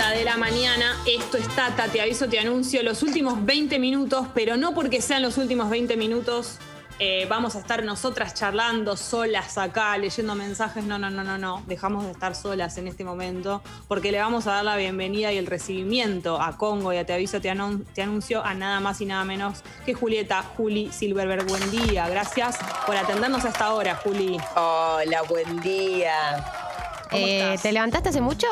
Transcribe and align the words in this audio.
30 0.00 0.18
de 0.18 0.24
la 0.24 0.36
mañana. 0.38 0.96
Esto 1.06 1.36
es 1.36 1.46
Tata, 1.54 1.88
te 1.88 2.00
aviso, 2.00 2.26
te 2.26 2.38
anuncio 2.38 2.82
los 2.82 3.02
últimos 3.02 3.44
20 3.44 3.78
minutos, 3.78 4.26
pero 4.34 4.56
no 4.56 4.72
porque 4.74 5.02
sean 5.02 5.20
los 5.20 5.36
últimos 5.36 5.68
20 5.68 5.96
minutos. 5.98 6.56
eh, 7.02 7.26
vamos 7.30 7.54
a 7.56 7.58
estar 7.60 7.82
nosotras 7.84 8.32
charlando 8.34 8.94
solas 8.96 9.56
acá, 9.58 9.96
leyendo 9.98 10.34
mensajes. 10.34 10.84
No, 10.84 10.96
no, 10.98 11.10
no, 11.10 11.22
no, 11.24 11.36
no. 11.38 11.62
Dejamos 11.66 12.04
de 12.04 12.12
estar 12.12 12.34
solas 12.34 12.76
en 12.78 12.88
este 12.88 13.04
momento 13.04 13.62
porque 13.88 14.10
le 14.12 14.18
vamos 14.20 14.46
a 14.46 14.52
dar 14.52 14.64
la 14.64 14.76
bienvenida 14.76 15.32
y 15.32 15.36
el 15.38 15.46
recibimiento 15.46 16.40
a 16.40 16.56
Congo 16.58 16.92
y 16.94 16.96
a 16.98 17.04
Te 17.06 17.12
aviso, 17.14 17.40
te, 17.40 17.50
anun- 17.50 17.84
te 17.94 18.00
anuncio 18.02 18.42
a 18.44 18.52
nada 18.54 18.80
más 18.80 19.00
y 19.02 19.06
nada 19.06 19.24
menos 19.24 19.62
que 19.86 19.92
Julieta, 19.94 20.42
Juli 20.56 20.90
Silverberg. 20.92 21.46
Buen 21.46 21.70
día. 21.70 22.08
Gracias 22.08 22.56
por 22.86 22.96
atendernos 22.96 23.44
hasta 23.44 23.66
ahora, 23.66 23.96
Juli. 23.96 24.38
Hola, 24.56 25.22
buen 25.28 25.60
día. 25.60 26.14
¿Cómo 27.10 27.26
Eh, 27.26 27.40
estás? 27.54 27.62
¿Te 27.62 27.72
levantaste 27.72 28.08
hace 28.10 28.20
mucho? 28.22 28.46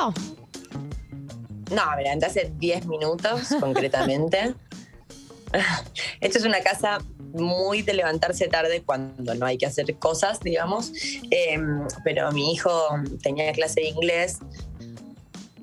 No, 1.70 1.82
me 1.96 2.02
levanté 2.02 2.26
hace 2.26 2.52
10 2.56 2.86
minutos, 2.86 3.48
concretamente. 3.60 4.54
Esto 6.20 6.38
es 6.38 6.44
una 6.44 6.60
casa 6.60 6.98
muy 7.32 7.82
de 7.82 7.94
levantarse 7.94 8.48
tarde 8.48 8.82
cuando 8.84 9.34
no 9.34 9.46
hay 9.46 9.58
que 9.58 9.66
hacer 9.66 9.96
cosas, 9.96 10.40
digamos. 10.40 10.92
Eh, 11.30 11.58
pero 12.04 12.30
mi 12.32 12.52
hijo 12.52 12.70
tenía 13.22 13.52
clase 13.52 13.80
de 13.80 13.88
inglés, 13.88 14.38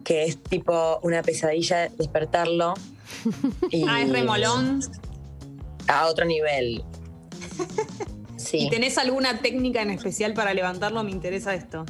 que 0.03 0.25
es 0.25 0.41
tipo 0.41 0.99
una 1.03 1.21
pesadilla 1.23 1.89
despertarlo. 1.89 2.73
Y 3.71 3.85
Ah, 3.87 4.01
es 4.01 4.09
remolón. 4.09 4.81
A 5.87 6.07
otro 6.07 6.25
nivel. 6.25 6.83
Sí. 8.37 8.57
¿Y 8.59 8.69
tenés 8.69 8.99
alguna 8.99 9.39
técnica 9.39 9.81
en 9.81 9.89
especial 9.89 10.35
para 10.35 10.53
levantarlo? 10.53 11.03
Me 11.03 11.09
interesa 11.09 11.55
esto. 11.55 11.83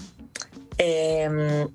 Eh, 0.77 1.68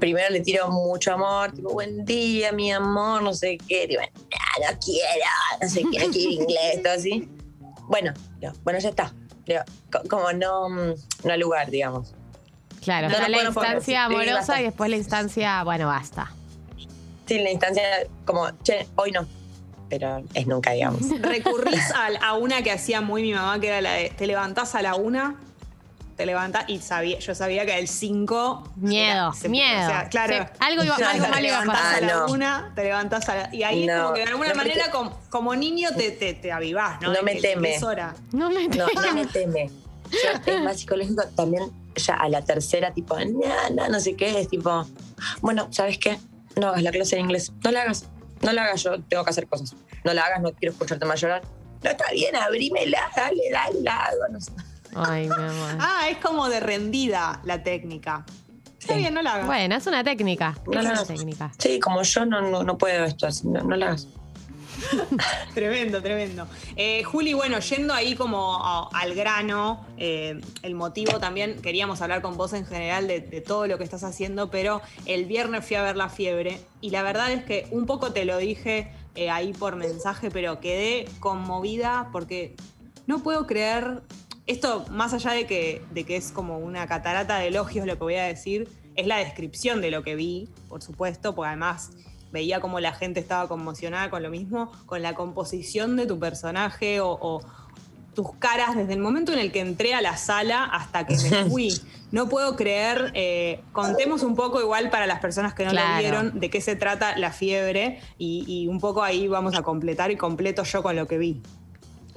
primero 0.00 0.28
le 0.30 0.40
tiro 0.40 0.68
mucho 0.70 1.12
amor, 1.12 1.52
tipo, 1.52 1.70
buen 1.72 2.04
día, 2.04 2.50
mi 2.52 2.72
amor, 2.72 3.22
no 3.22 3.32
sé 3.34 3.58
qué. 3.68 3.88
"Ah, 4.00 4.72
no 4.72 4.78
quiero, 4.84 5.24
no 5.62 5.68
sé 5.68 5.82
qué, 5.92 6.06
no 6.06 6.12
quiero 6.12 6.30
inglés, 6.30 6.82
todo 6.82 6.92
así. 6.94 7.28
Bueno, 7.88 8.12
digo, 8.40 8.52
bueno, 8.64 8.78
ya 8.80 8.88
está. 8.88 9.12
Como 10.08 10.32
no, 10.32 10.68
no 10.68 10.94
al 11.32 11.40
lugar, 11.40 11.70
digamos. 11.70 12.14
Claro, 12.82 13.08
No, 13.08 13.14
está 13.14 13.24
no 13.24 13.28
la 13.28 13.36
poner, 13.38 13.48
instancia 13.48 14.06
sí, 14.08 14.14
amorosa 14.14 14.60
y 14.60 14.64
después 14.64 14.88
la 14.90 14.96
instancia, 14.96 15.62
bueno, 15.64 15.86
basta. 15.88 16.32
Sí, 17.26 17.38
la 17.38 17.50
instancia, 17.50 17.82
como, 18.24 18.48
che, 18.62 18.86
hoy 18.96 19.12
no. 19.12 19.26
Pero 19.88 20.22
es 20.34 20.46
nunca, 20.46 20.70
digamos. 20.70 21.00
¿Recurrís 21.20 21.90
a, 21.92 22.28
a 22.28 22.34
una 22.34 22.62
que 22.62 22.70
hacía 22.70 23.00
muy 23.00 23.22
mi 23.22 23.34
mamá, 23.34 23.60
que 23.60 23.68
era 23.68 23.80
la 23.80 23.92
de 23.94 24.10
te 24.10 24.26
levantás 24.26 24.74
a 24.76 24.82
la 24.82 24.94
una, 24.94 25.34
te 26.20 26.26
levantás 26.26 26.64
y 26.68 26.80
sabía, 26.80 27.18
yo 27.18 27.34
sabía 27.34 27.64
que 27.64 27.78
el 27.78 27.88
5. 27.88 28.72
Miedo, 28.76 29.32
miedo. 29.48 29.90
claro. 30.10 30.34
Sí, 30.34 30.52
algo 30.58 30.84
iba- 30.84 30.94
algo 31.10 31.24
te 31.24 31.30
mal 31.30 31.44
iba 31.46 31.62
a 31.62 31.64
pasar. 31.64 31.94
a 31.94 32.00
la 32.06 32.12
Ah, 32.12 32.16
no. 32.26 32.32
una, 32.34 32.72
te 32.74 32.82
levantás 32.84 33.26
a 33.30 33.34
la. 33.36 33.54
Y 33.54 33.62
ahí 33.62 33.86
No, 33.86 34.02
como 34.02 34.12
que 34.14 34.20
de 34.20 34.26
alguna 34.26 34.48
no, 34.50 34.54
manera, 34.56 34.90
como, 34.90 35.18
como 35.30 35.56
niño, 35.56 35.88
te, 35.96 36.10
te, 36.10 36.34
te 36.34 36.52
avivás, 36.52 37.00
¿no? 37.00 37.10
No 37.14 37.22
me 37.22 37.36
teme. 37.36 37.78
No 38.32 38.50
me 38.50 38.68
No, 38.68 38.86
no 38.94 39.14
me 39.14 39.24
teme. 39.24 39.70
Yo, 40.10 40.52
es 40.52 40.60
más 40.62 40.76
psicológico 40.80 41.22
también, 41.34 41.72
ya 41.96 42.16
a 42.16 42.28
la 42.28 42.42
tercera, 42.44 42.92
tipo, 42.92 43.18
no, 43.18 43.70
no, 43.74 43.88
no 43.88 43.98
sé 44.00 44.14
qué, 44.14 44.40
es 44.40 44.48
tipo, 44.48 44.86
bueno, 45.40 45.68
¿sabes 45.70 45.96
qué? 45.96 46.18
No 46.56 46.68
hagas 46.68 46.82
la 46.82 46.90
clase 46.90 47.16
de 47.16 47.22
inglés, 47.22 47.50
no 47.64 47.70
la 47.70 47.80
hagas, 47.82 48.04
no 48.42 48.52
la 48.52 48.64
hagas, 48.64 48.82
yo 48.82 49.00
tengo 49.04 49.24
que 49.24 49.30
hacer 49.30 49.46
cosas. 49.46 49.74
No 50.04 50.12
la 50.12 50.24
hagas, 50.24 50.42
no 50.42 50.52
quiero 50.52 50.72
escucharte 50.74 51.06
más 51.06 51.18
llorar. 51.18 51.40
No 51.82 51.88
está 51.90 52.10
bien, 52.12 52.36
abrímela, 52.36 53.10
dale, 53.16 53.40
dale, 53.50 53.80
la 53.80 53.96
hago, 54.04 54.28
no 54.32 54.38
sé. 54.38 54.52
Ay, 54.94 55.28
mi 55.28 55.34
amor. 55.34 55.76
Ah, 55.78 56.06
es 56.10 56.18
como 56.18 56.48
de 56.48 56.60
rendida 56.60 57.40
la 57.44 57.62
técnica. 57.62 58.24
Está 58.78 58.94
Sí. 58.94 59.00
bien, 59.00 59.14
no 59.14 59.22
la 59.22 59.34
hagas. 59.34 59.46
Bueno, 59.46 59.74
es 59.76 59.86
una 59.86 60.02
técnica. 60.02 60.56
No, 60.66 60.72
es 60.80 60.84
no, 60.84 60.90
una 60.90 61.00
no. 61.00 61.06
técnica. 61.06 61.52
Sí, 61.58 61.78
como 61.80 62.02
yo 62.02 62.24
no, 62.26 62.40
no, 62.40 62.62
no 62.64 62.78
puedo 62.78 63.04
esto, 63.04 63.26
así, 63.26 63.46
no, 63.46 63.62
no 63.62 63.76
la 63.76 63.88
hagas. 63.88 64.08
Tremendo, 65.54 66.00
tremendo. 66.00 66.46
Eh, 66.76 67.02
Juli, 67.04 67.34
bueno, 67.34 67.58
yendo 67.60 67.92
ahí 67.92 68.14
como 68.14 68.56
a- 68.64 68.88
al 68.92 69.14
grano, 69.14 69.84
eh, 69.98 70.40
el 70.62 70.74
motivo 70.74 71.18
también, 71.18 71.60
queríamos 71.60 72.00
hablar 72.00 72.22
con 72.22 72.36
vos 72.36 72.52
en 72.54 72.64
general 72.64 73.06
de, 73.06 73.20
de 73.20 73.40
todo 73.40 73.66
lo 73.66 73.76
que 73.78 73.84
estás 73.84 74.04
haciendo, 74.04 74.50
pero 74.50 74.80
el 75.06 75.26
viernes 75.26 75.64
fui 75.66 75.76
a 75.76 75.82
ver 75.82 75.96
La 75.96 76.08
Fiebre 76.08 76.60
y 76.80 76.90
la 76.90 77.02
verdad 77.02 77.30
es 77.32 77.44
que 77.44 77.66
un 77.70 77.84
poco 77.86 78.12
te 78.12 78.24
lo 78.24 78.38
dije 78.38 78.90
eh, 79.14 79.28
ahí 79.28 79.52
por 79.52 79.76
mensaje, 79.76 80.30
pero 80.30 80.60
quedé 80.60 81.06
conmovida 81.20 82.08
porque 82.12 82.54
no 83.06 83.18
puedo 83.22 83.46
creer, 83.46 84.02
esto 84.50 84.84
más 84.90 85.12
allá 85.14 85.32
de 85.32 85.46
que, 85.46 85.82
de 85.92 86.04
que 86.04 86.16
es 86.16 86.32
como 86.32 86.58
una 86.58 86.86
catarata 86.86 87.38
de 87.38 87.48
elogios 87.48 87.86
lo 87.86 87.94
que 87.94 88.04
voy 88.04 88.14
a 88.16 88.24
decir, 88.24 88.68
es 88.96 89.06
la 89.06 89.18
descripción 89.18 89.80
de 89.80 89.90
lo 89.90 90.02
que 90.02 90.14
vi, 90.16 90.48
por 90.68 90.82
supuesto, 90.82 91.34
porque 91.34 91.48
además 91.48 91.90
veía 92.32 92.60
como 92.60 92.80
la 92.80 92.92
gente 92.92 93.20
estaba 93.20 93.48
conmocionada 93.48 94.10
con 94.10 94.22
lo 94.22 94.30
mismo, 94.30 94.70
con 94.86 95.02
la 95.02 95.14
composición 95.14 95.96
de 95.96 96.06
tu 96.06 96.18
personaje 96.18 97.00
o, 97.00 97.10
o 97.20 97.40
tus 98.14 98.32
caras 98.38 98.76
desde 98.76 98.92
el 98.92 98.98
momento 99.00 99.32
en 99.32 99.38
el 99.38 99.52
que 99.52 99.60
entré 99.60 99.94
a 99.94 100.00
la 100.00 100.16
sala 100.16 100.64
hasta 100.64 101.06
que 101.06 101.16
me 101.16 101.44
fui. 101.50 101.72
No 102.12 102.28
puedo 102.28 102.56
creer, 102.56 103.12
eh, 103.14 103.60
contemos 103.72 104.24
un 104.24 104.34
poco 104.34 104.60
igual 104.60 104.90
para 104.90 105.06
las 105.06 105.20
personas 105.20 105.54
que 105.54 105.64
no 105.64 105.70
Claro. 105.70 105.94
lo 105.94 105.98
vieron 106.00 106.40
de 106.40 106.50
qué 106.50 106.60
se 106.60 106.74
trata 106.74 107.16
la 107.16 107.30
fiebre 107.32 108.00
y, 108.18 108.44
y 108.48 108.66
un 108.66 108.80
poco 108.80 109.02
ahí 109.04 109.28
vamos 109.28 109.54
a 109.56 109.62
completar 109.62 110.10
y 110.10 110.16
completo 110.16 110.64
yo 110.64 110.82
con 110.82 110.96
lo 110.96 111.06
que 111.06 111.18
vi. 111.18 111.40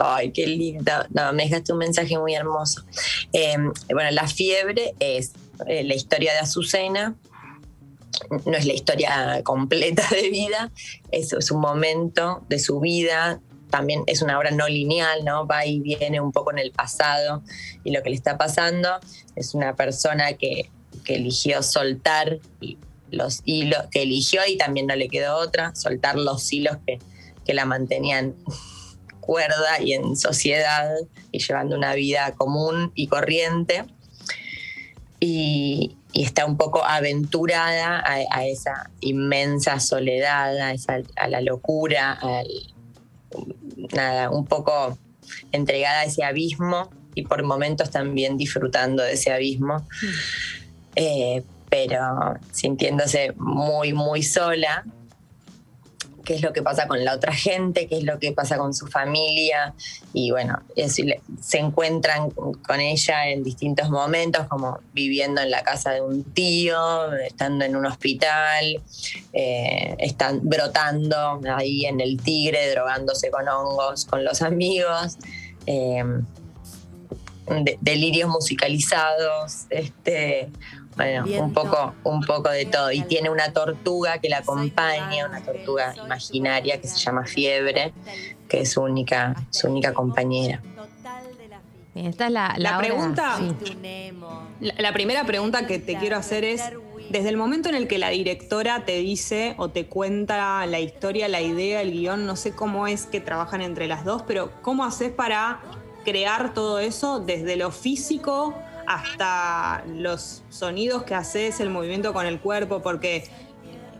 Ay, 0.06 0.32
qué 0.34 0.46
lindo. 0.46 0.92
No, 1.12 1.32
me 1.32 1.44
dejaste 1.44 1.72
un 1.72 1.78
mensaje 1.78 2.18
muy 2.18 2.36
hermoso. 2.36 2.84
Eh, 3.32 3.56
bueno, 3.90 4.12
La 4.12 4.28
Fiebre 4.28 4.96
es 5.00 5.32
eh, 5.66 5.86
la 5.86 5.96
historia 5.96 6.34
de 6.34 6.40
Azucena. 6.40 7.16
No 8.46 8.58
es 8.58 8.66
la 8.66 8.74
historia 8.74 9.42
completa 9.44 10.04
de 10.12 10.30
vida, 10.30 10.72
es, 11.12 11.32
es 11.32 11.52
un 11.52 11.62
momento 11.62 12.44
de 12.50 12.60
su 12.60 12.82
vida. 12.82 13.40
También 13.70 14.04
es 14.06 14.22
una 14.22 14.38
obra 14.38 14.52
no 14.52 14.68
lineal, 14.68 15.24
¿no? 15.24 15.48
Va 15.48 15.66
y 15.66 15.80
viene 15.80 16.20
un 16.20 16.34
poco 16.34 16.52
en 16.52 16.60
el 16.60 16.72
pasado 16.72 17.42
y 17.86 17.92
lo 17.92 18.04
que 18.04 18.10
le 18.10 18.18
está 18.18 18.38
pasando. 18.38 18.90
Es 19.38 19.54
una 19.54 19.74
persona 19.76 20.34
que, 20.34 20.70
eligió 21.08 21.64
soltar 21.64 22.40
los 23.10 23.42
hilos, 23.46 23.86
que 23.92 24.04
eligió 24.04 24.42
y 24.48 24.58
también 24.58 24.88
no 24.88 24.96
le 24.96 25.10
quedó 25.10 25.38
otra, 25.38 25.74
soltar 25.76 26.18
los 26.18 26.52
hilos 26.52 26.78
que 26.86 27.54
la 27.54 27.66
mantenían 27.66 28.36
cuerda 29.26 29.82
y 29.82 29.94
en 29.94 30.16
sociedad 30.16 30.90
y 31.32 31.40
llevando 31.40 31.76
una 31.76 31.96
vida 31.96 32.34
común 32.34 32.92
y 32.96 33.08
corriente. 33.08 33.86
Y, 35.20 35.96
y 36.12 36.24
está 36.24 36.46
un 36.46 36.58
poco 36.58 36.84
aventurada 36.84 38.00
a, 38.00 38.18
a 38.30 38.46
esa 38.46 38.90
inmensa 39.00 39.80
soledad, 39.80 40.58
a, 40.58 40.74
esa, 40.74 40.98
a 41.16 41.28
la 41.28 41.40
locura, 41.42 42.12
al, 42.12 42.48
nada, 43.94 44.30
un 44.30 44.46
poco 44.46 44.98
entregada 45.52 46.02
a 46.02 46.06
ese 46.06 46.24
abismo 46.24 46.90
y 47.16 47.24
por 47.24 47.44
momentos 47.44 47.92
también 47.92 48.38
disfrutando 48.38 49.04
de 49.04 49.14
ese 49.14 49.32
abismo, 49.32 49.88
eh, 50.96 51.44
pero 51.70 52.36
sintiéndose 52.52 53.34
muy, 53.38 53.94
muy 53.94 54.24
sola 54.24 54.84
qué 56.24 56.36
es 56.36 56.42
lo 56.42 56.54
que 56.54 56.62
pasa 56.62 56.88
con 56.88 57.04
la 57.04 57.14
otra 57.16 57.34
gente, 57.34 57.88
qué 57.88 57.98
es 57.98 58.04
lo 58.04 58.20
que 58.20 58.32
pasa 58.32 58.58
con 58.58 58.74
su 58.74 58.88
familia. 58.88 59.74
Y 60.14 60.32
bueno, 60.32 60.62
se 61.42 61.58
encuentran 61.60 62.30
con 62.32 62.80
ella 62.80 63.28
en 63.30 63.44
distintos 63.44 63.90
momentos, 63.90 64.48
como 64.48 64.80
viviendo 64.94 65.42
en 65.42 65.52
la 65.52 65.64
casa 65.64 65.92
de 65.92 66.02
un 66.02 66.24
tío, 66.24 67.14
estando 67.14 67.66
en 67.66 67.76
un 67.76 67.86
hospital, 67.86 68.82
eh, 69.34 69.96
están 70.00 70.40
brotando 70.44 71.42
ahí 71.56 71.86
en 71.86 72.00
el 72.02 72.22
tigre, 72.22 72.70
drogándose 72.72 73.30
con 73.32 73.48
hongos, 73.48 74.06
con 74.06 74.24
los 74.24 74.42
amigos. 74.42 75.18
eh, 75.66 76.04
de- 77.46 77.78
delirios 77.82 78.30
musicalizados, 78.30 79.66
este, 79.70 80.50
bueno, 80.96 81.26
un 81.44 81.54
poco, 81.54 81.94
un 82.04 82.22
poco 82.22 82.50
de 82.50 82.66
todo. 82.66 82.92
Y 82.92 83.02
tiene 83.04 83.30
una 83.30 83.52
tortuga 83.52 84.20
que 84.20 84.30
la 84.30 84.40
acompaña, 84.40 85.28
una 85.28 85.42
tortuga 85.42 85.94
imaginaria 86.04 86.80
que 86.80 86.88
se 86.88 86.98
llama 86.98 87.26
Fiebre, 87.26 87.94
que 88.48 88.62
es 88.62 88.72
su 88.72 88.82
única, 88.82 89.36
su 89.50 89.68
única 89.68 89.94
compañera. 89.94 90.62
Esta 91.96 92.26
es 92.26 92.32
la, 92.32 92.56
La 92.58 92.78
pregunta- 92.80 93.38
sí. 93.38 93.74
La, 94.60 94.74
la 94.80 94.94
primera 94.94 95.26
pregunta 95.26 95.68
que 95.68 95.78
te 95.80 95.96
quiero 95.98 96.18
hacer 96.18 96.44
es, 96.44 96.62
desde 97.10 97.30
el 97.30 97.38
momento 97.38 97.70
en 97.70 97.76
el 97.76 97.88
que 97.88 97.98
la 98.00 98.10
directora 98.10 98.84
te 98.86 98.98
dice 98.98 99.54
o 99.58 99.70
te 99.70 99.86
cuenta 99.86 100.66
la 100.66 100.80
historia, 100.80 101.28
la 101.28 101.42
idea, 101.42 101.82
el 101.82 101.92
guion, 101.92 102.26
no 102.26 102.36
sé 102.36 102.54
cómo 102.56 102.88
es 102.88 103.06
que 103.06 103.20
trabajan 103.20 103.62
entre 103.62 103.88
las 103.88 104.06
dos, 104.06 104.24
pero 104.24 104.52
¿cómo 104.62 104.86
haces 104.86 105.12
para 105.12 105.60
crear 106.06 106.54
todo 106.54 106.80
eso 106.80 107.20
desde 107.20 107.56
lo 107.58 107.72
físico 107.72 108.56
hasta 108.88 109.84
los 109.88 110.44
sonidos 110.50 111.04
que 111.04 111.16
haces, 111.16 111.60
el 111.60 111.70
movimiento 111.70 112.14
con 112.14 112.26
el 112.26 112.40
cuerpo? 112.40 112.82
Porque 112.82 113.30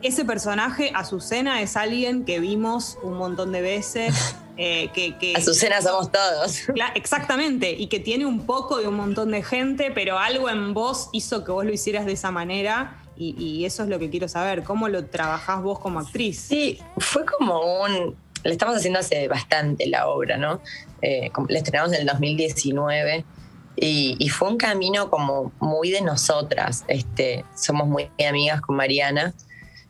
ese 0.02 0.26
personaje, 0.26 0.92
Azucena, 0.94 1.62
es 1.62 1.78
alguien 1.78 2.26
que 2.26 2.40
vimos 2.40 2.98
un 3.04 3.14
montón 3.14 3.52
de 3.52 3.62
veces. 3.62 4.36
eh, 4.58 4.90
que, 4.94 5.18
que- 5.18 5.34
Azucena 5.36 5.82
somos 5.82 6.12
todos. 6.12 6.64
Exactamente, 6.96 7.72
y 7.72 7.88
que 7.88 8.00
tiene 8.00 8.26
un 8.26 8.46
poco 8.46 8.78
de 8.78 8.88
un 8.88 8.96
montón 8.96 9.32
de 9.32 9.44
gente, 9.44 9.92
pero 9.92 10.20
algo 10.20 10.50
en 10.50 10.74
vos 10.74 11.10
hizo 11.14 11.44
que 11.44 11.52
vos 11.52 11.66
lo 11.66 11.72
hicieras 11.72 12.06
de 12.06 12.14
esa 12.14 12.32
manera 12.32 13.00
y, 13.16 13.64
eso 13.66 13.84
es 13.84 13.90
lo 13.90 14.00
que 14.00 14.10
quiero 14.10 14.28
saber. 14.28 14.64
¿Cómo 14.64 14.90
lo 14.90 15.06
trabajás 15.06 15.62
vos 15.62 15.80
como 15.80 16.00
actriz? 16.00 16.40
Sí, 16.40 16.80
fue 16.98 17.24
como 17.26 17.82
un... 17.84 18.16
Le 18.44 18.52
estamos 18.52 18.76
haciendo 18.76 19.00
hace 19.00 19.28
bastante 19.28 19.88
la 19.88 20.08
obra, 20.08 20.36
¿no? 20.38 20.60
Eh, 21.02 21.32
la 21.48 21.58
estrenamos 21.58 21.94
en 21.94 22.02
el 22.02 22.08
2019 22.08 23.24
y, 23.76 24.16
y 24.20 24.30
fue 24.30 24.50
un 24.50 24.58
camino 24.58 25.10
como 25.10 25.52
muy 25.60 25.92
de 25.92 26.02
nosotras. 26.02 26.84
Este, 26.88 27.46
somos 27.56 27.88
muy 27.88 28.10
amigas 28.28 28.62
con 28.62 28.76
Mariana 28.76 29.34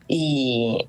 y, 0.07 0.88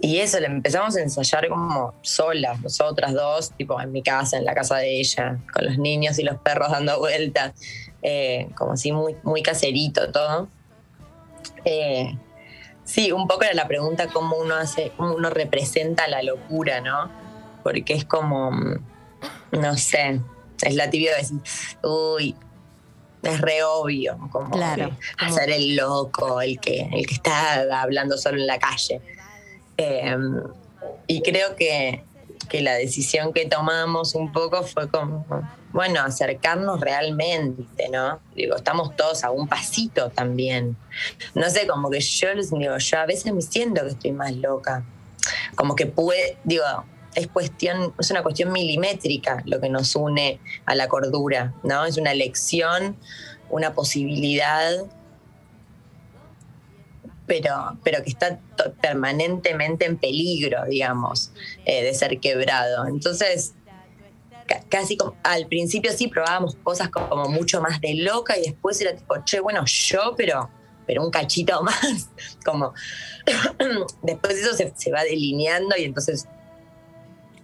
y 0.00 0.18
eso, 0.18 0.38
le 0.40 0.46
empezamos 0.46 0.96
a 0.96 1.00
ensayar 1.00 1.48
como 1.48 1.94
solas, 2.02 2.60
nosotras 2.60 3.12
dos, 3.14 3.52
tipo 3.52 3.80
en 3.80 3.92
mi 3.92 4.02
casa, 4.02 4.36
en 4.36 4.44
la 4.44 4.54
casa 4.54 4.76
de 4.76 5.00
ella, 5.00 5.38
con 5.52 5.66
los 5.66 5.78
niños 5.78 6.18
y 6.18 6.22
los 6.22 6.38
perros 6.38 6.70
dando 6.70 6.98
vueltas, 6.98 7.54
eh, 8.02 8.48
como 8.56 8.72
así 8.72 8.92
muy, 8.92 9.16
muy 9.22 9.42
caserito 9.42 10.10
todo. 10.12 10.48
Eh, 11.64 12.16
Sí, 12.88 13.12
un 13.12 13.28
poco 13.28 13.42
era 13.42 13.52
la 13.52 13.68
pregunta 13.68 14.06
cómo 14.06 14.38
uno 14.38 14.54
hace, 14.54 14.92
cómo 14.96 15.14
uno 15.14 15.28
representa 15.28 16.08
la 16.08 16.22
locura, 16.22 16.80
¿no? 16.80 17.10
Porque 17.62 17.92
es 17.92 18.06
como, 18.06 18.50
no 19.52 19.76
sé, 19.76 20.22
es 20.62 20.74
la 20.74 20.90
tibia 20.90 21.12
de 21.12 21.18
decir, 21.18 21.38
uy, 21.82 22.34
es 23.22 23.40
re 23.40 23.62
obvio, 23.64 24.16
como 24.30 24.50
Claro, 24.50 24.90
como- 25.18 25.30
hacer 25.30 25.50
el 25.50 25.76
loco, 25.76 26.40
el 26.40 26.58
que, 26.60 26.88
el 26.92 27.06
que 27.06 27.14
está 27.14 27.82
hablando 27.82 28.16
solo 28.16 28.38
en 28.38 28.46
la 28.46 28.58
calle. 28.58 29.00
Eh, 29.76 30.16
y 31.06 31.22
creo 31.22 31.56
que, 31.56 32.02
que 32.48 32.60
la 32.62 32.74
decisión 32.74 33.32
que 33.32 33.46
tomamos 33.46 34.14
un 34.14 34.32
poco 34.32 34.62
fue 34.62 34.88
como, 34.88 35.26
bueno, 35.72 36.00
acercarnos 36.00 36.80
realmente, 36.80 37.88
¿no? 37.90 38.20
Digo, 38.34 38.56
estamos 38.56 38.96
todos 38.96 39.22
a 39.24 39.30
un 39.30 39.48
pasito 39.48 40.10
también. 40.10 40.76
No 41.34 41.48
sé, 41.50 41.66
como 41.66 41.90
que 41.90 42.00
yo 42.00 42.32
les 42.34 42.50
digo, 42.50 42.78
yo 42.78 42.98
a 42.98 43.06
veces 43.06 43.32
me 43.34 43.42
siento 43.42 43.82
que 43.82 43.88
estoy 43.88 44.12
más 44.12 44.32
loca. 44.32 44.84
Como 45.56 45.74
que 45.76 45.86
puede, 45.86 46.38
digo, 46.44 46.64
es 47.14 47.26
cuestión, 47.28 47.94
es 47.98 48.10
una 48.10 48.22
cuestión 48.22 48.52
milimétrica 48.52 49.42
lo 49.46 49.60
que 49.60 49.68
nos 49.68 49.94
une 49.96 50.40
a 50.66 50.74
la 50.74 50.88
cordura, 50.88 51.54
¿no? 51.62 51.84
Es 51.84 51.96
una 51.96 52.12
elección, 52.12 52.96
una 53.50 53.74
posibilidad, 53.74 54.72
pero, 57.26 57.78
pero 57.84 58.02
que 58.02 58.10
está 58.10 58.40
permanentemente 58.80 59.84
en 59.84 59.98
peligro, 59.98 60.64
digamos, 60.66 61.32
eh, 61.64 61.82
de 61.84 61.92
ser 61.94 62.18
quebrado. 62.20 62.86
Entonces, 62.86 63.54
ca- 64.46 64.62
casi 64.68 64.96
como, 64.96 65.16
al 65.22 65.46
principio 65.46 65.92
sí 65.92 66.08
probábamos 66.08 66.56
cosas 66.62 66.88
como 66.88 67.28
mucho 67.28 67.60
más 67.60 67.80
de 67.80 67.94
loca 67.96 68.38
y 68.38 68.42
después 68.42 68.80
era 68.80 68.96
tipo, 68.96 69.14
che, 69.24 69.40
bueno, 69.40 69.62
yo, 69.66 70.14
pero, 70.16 70.48
pero 70.86 71.04
un 71.04 71.10
cachito 71.10 71.62
más. 71.64 72.08
Como 72.44 72.72
después 74.02 74.34
eso 74.36 74.54
se, 74.56 74.72
se 74.74 74.90
va 74.90 75.04
delineando 75.04 75.76
y 75.76 75.84
entonces 75.84 76.26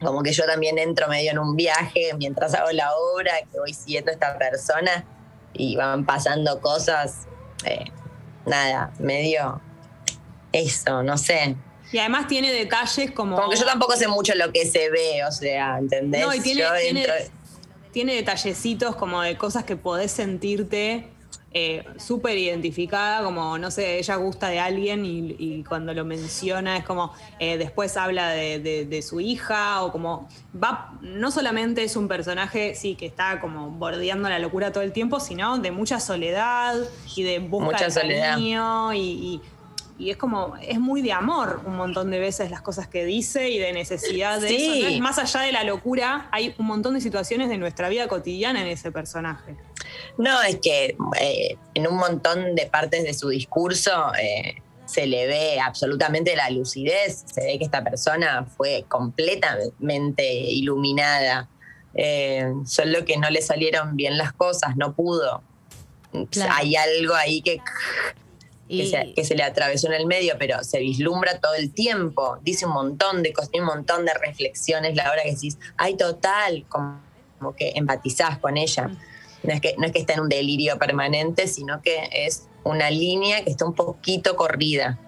como 0.04 0.22
que 0.22 0.32
yo 0.32 0.44
también 0.46 0.78
entro 0.78 1.08
medio 1.08 1.30
en 1.32 1.38
un 1.38 1.56
viaje 1.56 2.12
mientras 2.18 2.54
hago 2.54 2.70
la 2.72 2.92
obra, 2.94 3.32
que 3.50 3.58
voy 3.58 3.72
siguiendo 3.74 4.10
a 4.10 4.14
esta 4.14 4.38
persona 4.38 5.04
y 5.52 5.76
van 5.76 6.04
pasando 6.06 6.60
cosas, 6.60 7.26
eh, 7.64 7.84
nada, 8.46 8.92
medio 8.98 9.60
eso, 10.52 11.02
no 11.02 11.16
sé. 11.18 11.56
Y 11.92 11.98
además 11.98 12.26
tiene 12.28 12.52
detalles 12.52 13.10
como. 13.12 13.36
Como 13.36 13.50
que 13.50 13.56
yo 13.56 13.66
tampoco 13.66 13.94
sé 13.96 14.08
mucho 14.08 14.34
lo 14.34 14.52
que 14.52 14.66
se 14.66 14.90
ve, 14.90 15.24
o 15.24 15.32
sea, 15.32 15.78
¿entendés? 15.78 16.22
No, 16.22 16.34
y 16.34 16.40
tiene, 16.40 16.64
tiene, 16.80 17.04
entro- 17.06 17.30
tiene 17.92 18.14
detallecitos 18.14 18.96
como 18.96 19.22
de 19.22 19.36
cosas 19.36 19.64
que 19.64 19.76
podés 19.76 20.10
sentirte 20.10 21.08
eh, 21.56 21.84
súper 21.98 22.36
identificada, 22.36 23.22
como, 23.22 23.56
no 23.58 23.70
sé, 23.70 23.98
ella 23.98 24.16
gusta 24.16 24.48
de 24.48 24.58
alguien 24.58 25.04
y, 25.06 25.36
y 25.38 25.62
cuando 25.62 25.94
lo 25.94 26.04
menciona 26.04 26.76
es 26.76 26.84
como, 26.84 27.12
eh, 27.38 27.56
después 27.58 27.96
habla 27.96 28.30
de, 28.30 28.58
de- 28.58 28.84
de 28.86 29.02
su 29.02 29.20
hija 29.20 29.82
o 29.84 29.92
como, 29.92 30.28
va, 30.60 30.92
no 31.00 31.30
solamente 31.30 31.84
es 31.84 31.94
un 31.94 32.08
personaje, 32.08 32.74
sí, 32.74 32.96
que 32.96 33.06
está 33.06 33.40
como 33.40 33.70
bordeando 33.70 34.28
la 34.28 34.40
locura 34.40 34.72
todo 34.72 34.82
el 34.82 34.92
tiempo, 34.92 35.20
sino 35.20 35.58
de 35.58 35.70
mucha 35.70 36.00
soledad 36.00 36.74
y 37.14 37.22
de 37.22 37.38
busca 37.38 37.64
Mucha 37.66 37.84
de 37.84 37.90
soledad. 37.92 38.30
cariño 38.32 38.92
y- 38.92 38.98
y 39.00 39.40
y 39.96 40.10
es 40.10 40.16
como, 40.16 40.56
es 40.60 40.80
muy 40.80 41.02
de 41.02 41.12
amor 41.12 41.60
un 41.64 41.76
montón 41.76 42.10
de 42.10 42.18
veces 42.18 42.50
las 42.50 42.62
cosas 42.62 42.88
que 42.88 43.04
dice 43.04 43.50
y 43.50 43.58
de 43.60 43.72
necesidad 43.72 44.40
de 44.40 44.48
Sí. 44.48 44.56
eso. 44.56 44.82
No 44.82 44.88
es 44.88 45.00
más 45.00 45.18
allá 45.20 45.42
de 45.42 45.52
la 45.52 45.62
locura, 45.62 46.26
hay 46.32 46.52
un 46.58 46.66
montón 46.66 46.94
de 46.94 47.00
situaciones 47.00 47.48
de 47.48 47.58
nuestra 47.58 47.88
vida 47.88 48.08
cotidiana 48.08 48.60
en 48.62 48.66
ese 48.66 48.90
personaje. 48.90 49.54
No, 50.18 50.42
es 50.42 50.58
que 50.60 50.96
eh, 51.20 51.56
en 51.74 51.86
un 51.86 51.96
montón 51.96 52.54
de 52.54 52.66
partes 52.66 53.04
de 53.04 53.14
su 53.14 53.28
discurso 53.28 54.12
eh, 54.20 54.62
se 54.86 55.06
le 55.06 55.26
ve 55.26 55.60
absolutamente 55.60 56.36
la 56.36 56.50
lucidez, 56.50 57.24
se 57.26 57.44
ve 57.44 57.58
que 57.58 57.64
esta 57.64 57.82
persona 57.82 58.44
fue 58.44 58.84
completamente 58.88 60.24
iluminada, 60.24 61.48
eh, 61.94 62.52
solo 62.66 63.04
que 63.04 63.16
no 63.16 63.30
le 63.30 63.42
salieron 63.42 63.96
bien 63.96 64.18
las 64.18 64.32
cosas, 64.32 64.76
no 64.76 64.94
pudo. 64.94 65.42
Claro. 66.30 66.52
Hay 66.56 66.76
algo 66.76 67.14
ahí 67.14 67.42
que, 67.42 67.60
se, 68.68 69.12
que 69.14 69.24
se 69.24 69.34
le 69.34 69.42
atravesó 69.42 69.88
en 69.88 69.94
el 69.94 70.06
medio, 70.06 70.36
pero 70.38 70.62
se 70.62 70.78
vislumbra 70.78 71.40
todo 71.40 71.54
el 71.54 71.72
tiempo, 71.72 72.38
dice 72.42 72.66
un 72.66 72.72
montón 72.72 73.22
de 73.22 73.32
cosas, 73.32 73.50
un 73.54 73.64
montón 73.64 74.04
de 74.04 74.14
reflexiones, 74.14 74.94
la 74.94 75.10
hora 75.10 75.22
que 75.24 75.32
decís, 75.32 75.58
ay, 75.76 75.96
total, 75.96 76.64
como, 76.68 77.00
como 77.38 77.56
que 77.56 77.72
empatizás 77.74 78.38
con 78.38 78.56
ella. 78.56 78.90
No 79.44 79.52
es, 79.52 79.60
que, 79.60 79.74
no 79.76 79.86
es 79.86 79.92
que 79.92 79.98
está 79.98 80.14
en 80.14 80.20
un 80.20 80.28
delirio 80.28 80.78
permanente, 80.78 81.46
sino 81.46 81.82
que 81.82 82.08
es 82.12 82.48
una 82.64 82.90
línea 82.90 83.44
que 83.44 83.50
está 83.50 83.66
un 83.66 83.74
poquito 83.74 84.36
corrida. 84.36 84.98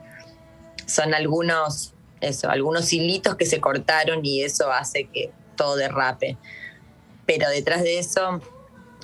Son 0.85 1.15
algunos, 1.15 1.95
eso, 2.21 2.51
algunos 2.51 2.93
hilitos 2.93 3.37
que 3.37 3.47
se 3.47 3.61
cortaron 3.61 4.25
y 4.25 4.43
eso 4.43 4.71
hace 4.71 5.09
que 5.13 5.33
todo 5.57 5.77
derrape. 5.77 6.37
Pero 7.25 7.49
detrás 7.49 7.83
de 7.83 7.99
eso 7.99 8.41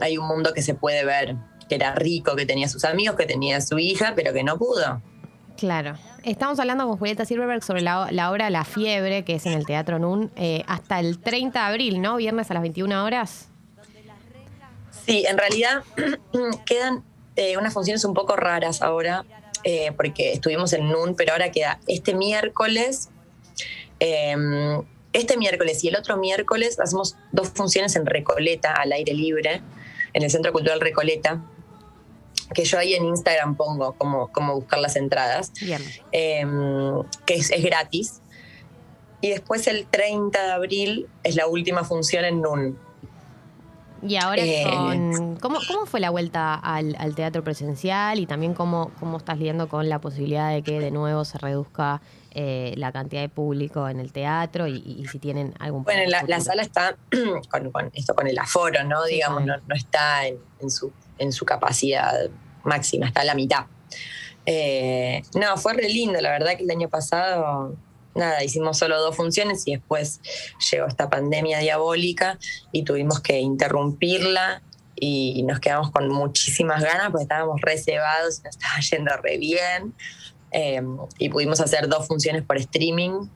hay 0.00 0.18
un 0.18 0.26
mundo 0.26 0.52
que 0.52 0.62
se 0.62 0.74
puede 0.74 1.04
ver, 1.04 1.36
que 1.68 1.76
era 1.76 1.94
rico, 1.94 2.36
que 2.36 2.46
tenía 2.46 2.68
sus 2.68 2.84
amigos, 2.84 3.16
que 3.16 3.26
tenía 3.26 3.60
su 3.60 3.78
hija, 3.78 4.12
pero 4.14 4.32
que 4.32 4.44
no 4.44 4.58
pudo. 4.58 5.00
Claro. 5.56 5.96
Estamos 6.24 6.58
hablando 6.60 6.86
con 6.86 6.98
Julieta 6.98 7.24
Silverberg 7.24 7.62
sobre 7.62 7.82
la, 7.82 8.30
obra 8.30 8.50
La 8.50 8.64
Fiebre, 8.64 9.24
que 9.24 9.36
es 9.36 9.46
en 9.46 9.52
el 9.52 9.66
Teatro 9.66 9.98
NUN, 9.98 10.30
eh, 10.36 10.62
hasta 10.66 11.00
el 11.00 11.18
30 11.18 11.58
de 11.58 11.66
abril, 11.66 12.00
¿no? 12.00 12.16
Viernes 12.16 12.50
a 12.50 12.54
las 12.54 12.62
21 12.62 13.04
horas. 13.04 13.51
Sí, 15.06 15.24
en 15.26 15.38
realidad 15.38 15.82
quedan 16.66 17.04
eh, 17.36 17.56
unas 17.56 17.72
funciones 17.72 18.04
un 18.04 18.14
poco 18.14 18.36
raras 18.36 18.82
ahora, 18.82 19.24
eh, 19.64 19.92
porque 19.96 20.32
estuvimos 20.32 20.72
en 20.72 20.88
NUN, 20.88 21.14
pero 21.16 21.32
ahora 21.32 21.50
queda 21.50 21.80
este 21.86 22.14
miércoles, 22.14 23.08
eh, 24.00 24.36
este 25.12 25.36
miércoles 25.36 25.82
y 25.84 25.88
el 25.88 25.96
otro 25.96 26.16
miércoles 26.16 26.78
hacemos 26.80 27.16
dos 27.32 27.50
funciones 27.50 27.96
en 27.96 28.06
Recoleta, 28.06 28.72
al 28.72 28.92
aire 28.92 29.12
libre, 29.12 29.62
en 30.14 30.22
el 30.22 30.30
Centro 30.30 30.52
Cultural 30.52 30.80
Recoleta, 30.80 31.42
que 32.54 32.64
yo 32.64 32.78
ahí 32.78 32.94
en 32.94 33.04
Instagram 33.04 33.56
pongo 33.56 33.94
cómo, 33.96 34.30
cómo 34.32 34.54
buscar 34.54 34.78
las 34.78 34.96
entradas 34.96 35.52
Bien. 35.60 35.82
eh, 36.12 36.44
que 37.26 37.34
es, 37.34 37.50
es 37.50 37.62
gratis. 37.62 38.20
Y 39.20 39.30
después 39.30 39.66
el 39.68 39.86
30 39.86 40.44
de 40.44 40.50
abril 40.50 41.08
es 41.22 41.36
la 41.36 41.46
última 41.46 41.84
función 41.84 42.24
en 42.24 42.40
NUN. 42.40 42.78
Y 44.02 44.16
ahora 44.16 44.42
Eh, 44.44 44.64
con. 44.68 45.36
¿cómo, 45.36 45.58
cómo 45.66 45.86
fue 45.86 46.00
la 46.00 46.10
vuelta 46.10 46.54
al, 46.54 46.96
al 46.98 47.14
teatro 47.14 47.44
presencial? 47.44 48.18
Y 48.18 48.26
también 48.26 48.54
cómo, 48.54 48.90
cómo 48.98 49.18
estás 49.18 49.38
lidiando 49.38 49.68
con 49.68 49.88
la 49.88 50.00
posibilidad 50.00 50.50
de 50.52 50.62
que 50.62 50.80
de 50.80 50.90
nuevo 50.90 51.24
se 51.24 51.38
reduzca 51.38 52.02
eh, 52.32 52.74
la 52.76 52.92
cantidad 52.92 53.20
de 53.20 53.28
público 53.28 53.88
en 53.88 54.00
el 54.00 54.12
teatro 54.12 54.66
y, 54.66 54.78
y 54.78 55.06
si 55.06 55.18
tienen 55.18 55.54
algún 55.58 55.84
Bueno, 55.84 56.02
la, 56.08 56.24
la 56.26 56.40
sala 56.40 56.62
está 56.62 56.96
con, 57.50 57.70
con 57.70 57.90
esto 57.94 58.14
con 58.14 58.26
el 58.26 58.38
aforo, 58.38 58.82
¿no? 58.84 59.04
Sí, 59.04 59.14
Digamos, 59.14 59.44
no 59.44 59.74
está 59.74 60.26
en, 60.26 60.38
en 60.60 60.70
su, 60.70 60.92
en 61.18 61.32
su 61.32 61.44
capacidad 61.44 62.12
máxima, 62.64 63.06
está 63.06 63.20
a 63.20 63.24
la 63.24 63.34
mitad. 63.34 63.66
Eh, 64.46 65.22
no, 65.34 65.56
fue 65.56 65.74
re 65.74 65.88
lindo, 65.88 66.20
la 66.20 66.30
verdad 66.30 66.56
que 66.56 66.64
el 66.64 66.70
año 66.70 66.88
pasado, 66.88 67.76
nada, 68.14 68.42
hicimos 68.44 68.78
solo 68.78 69.00
dos 69.00 69.16
funciones 69.16 69.66
y 69.66 69.72
después 69.72 70.20
llegó 70.70 70.86
esta 70.86 71.08
pandemia 71.08 71.58
diabólica 71.58 72.38
y 72.72 72.82
tuvimos 72.82 73.20
que 73.20 73.38
interrumpirla 73.38 74.62
y 75.04 75.42
nos 75.42 75.58
quedamos 75.58 75.90
con 75.90 76.08
muchísimas 76.08 76.80
ganas 76.80 77.10
porque 77.10 77.24
estábamos 77.24 77.60
reservados 77.60 78.38
y 78.38 78.42
nos 78.42 78.56
estaba 78.56 78.80
yendo 78.90 79.16
re 79.16 79.38
bien. 79.38 79.94
Eh, 80.52 80.82
y 81.18 81.30
pudimos 81.30 81.60
hacer 81.60 81.88
dos 81.88 82.06
funciones 82.06 82.42
por 82.42 82.58
streaming 82.58 83.26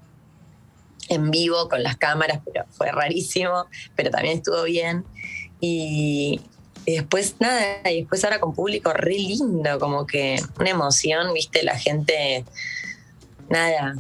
en 1.09 1.31
vivo 1.31 1.69
con 1.69 1.83
las 1.83 1.97
cámaras, 1.97 2.41
pero 2.45 2.67
fue 2.71 2.93
rarísimo, 2.93 3.67
pero 3.95 4.11
también 4.11 4.39
estuvo 4.39 4.63
bien. 4.65 5.05
Y, 5.61 6.41
y 6.85 6.93
después 6.95 7.37
nada, 7.41 7.91
y 7.91 8.01
después 8.01 8.23
ahora 8.25 8.39
con 8.39 8.55
público 8.55 8.93
re 8.93 9.15
lindo, 9.15 9.79
como 9.79 10.07
que 10.07 10.41
una 10.61 10.71
emoción, 10.71 11.33
viste, 11.33 11.63
la 11.63 11.79
gente, 11.79 12.45
nada, 13.49 13.97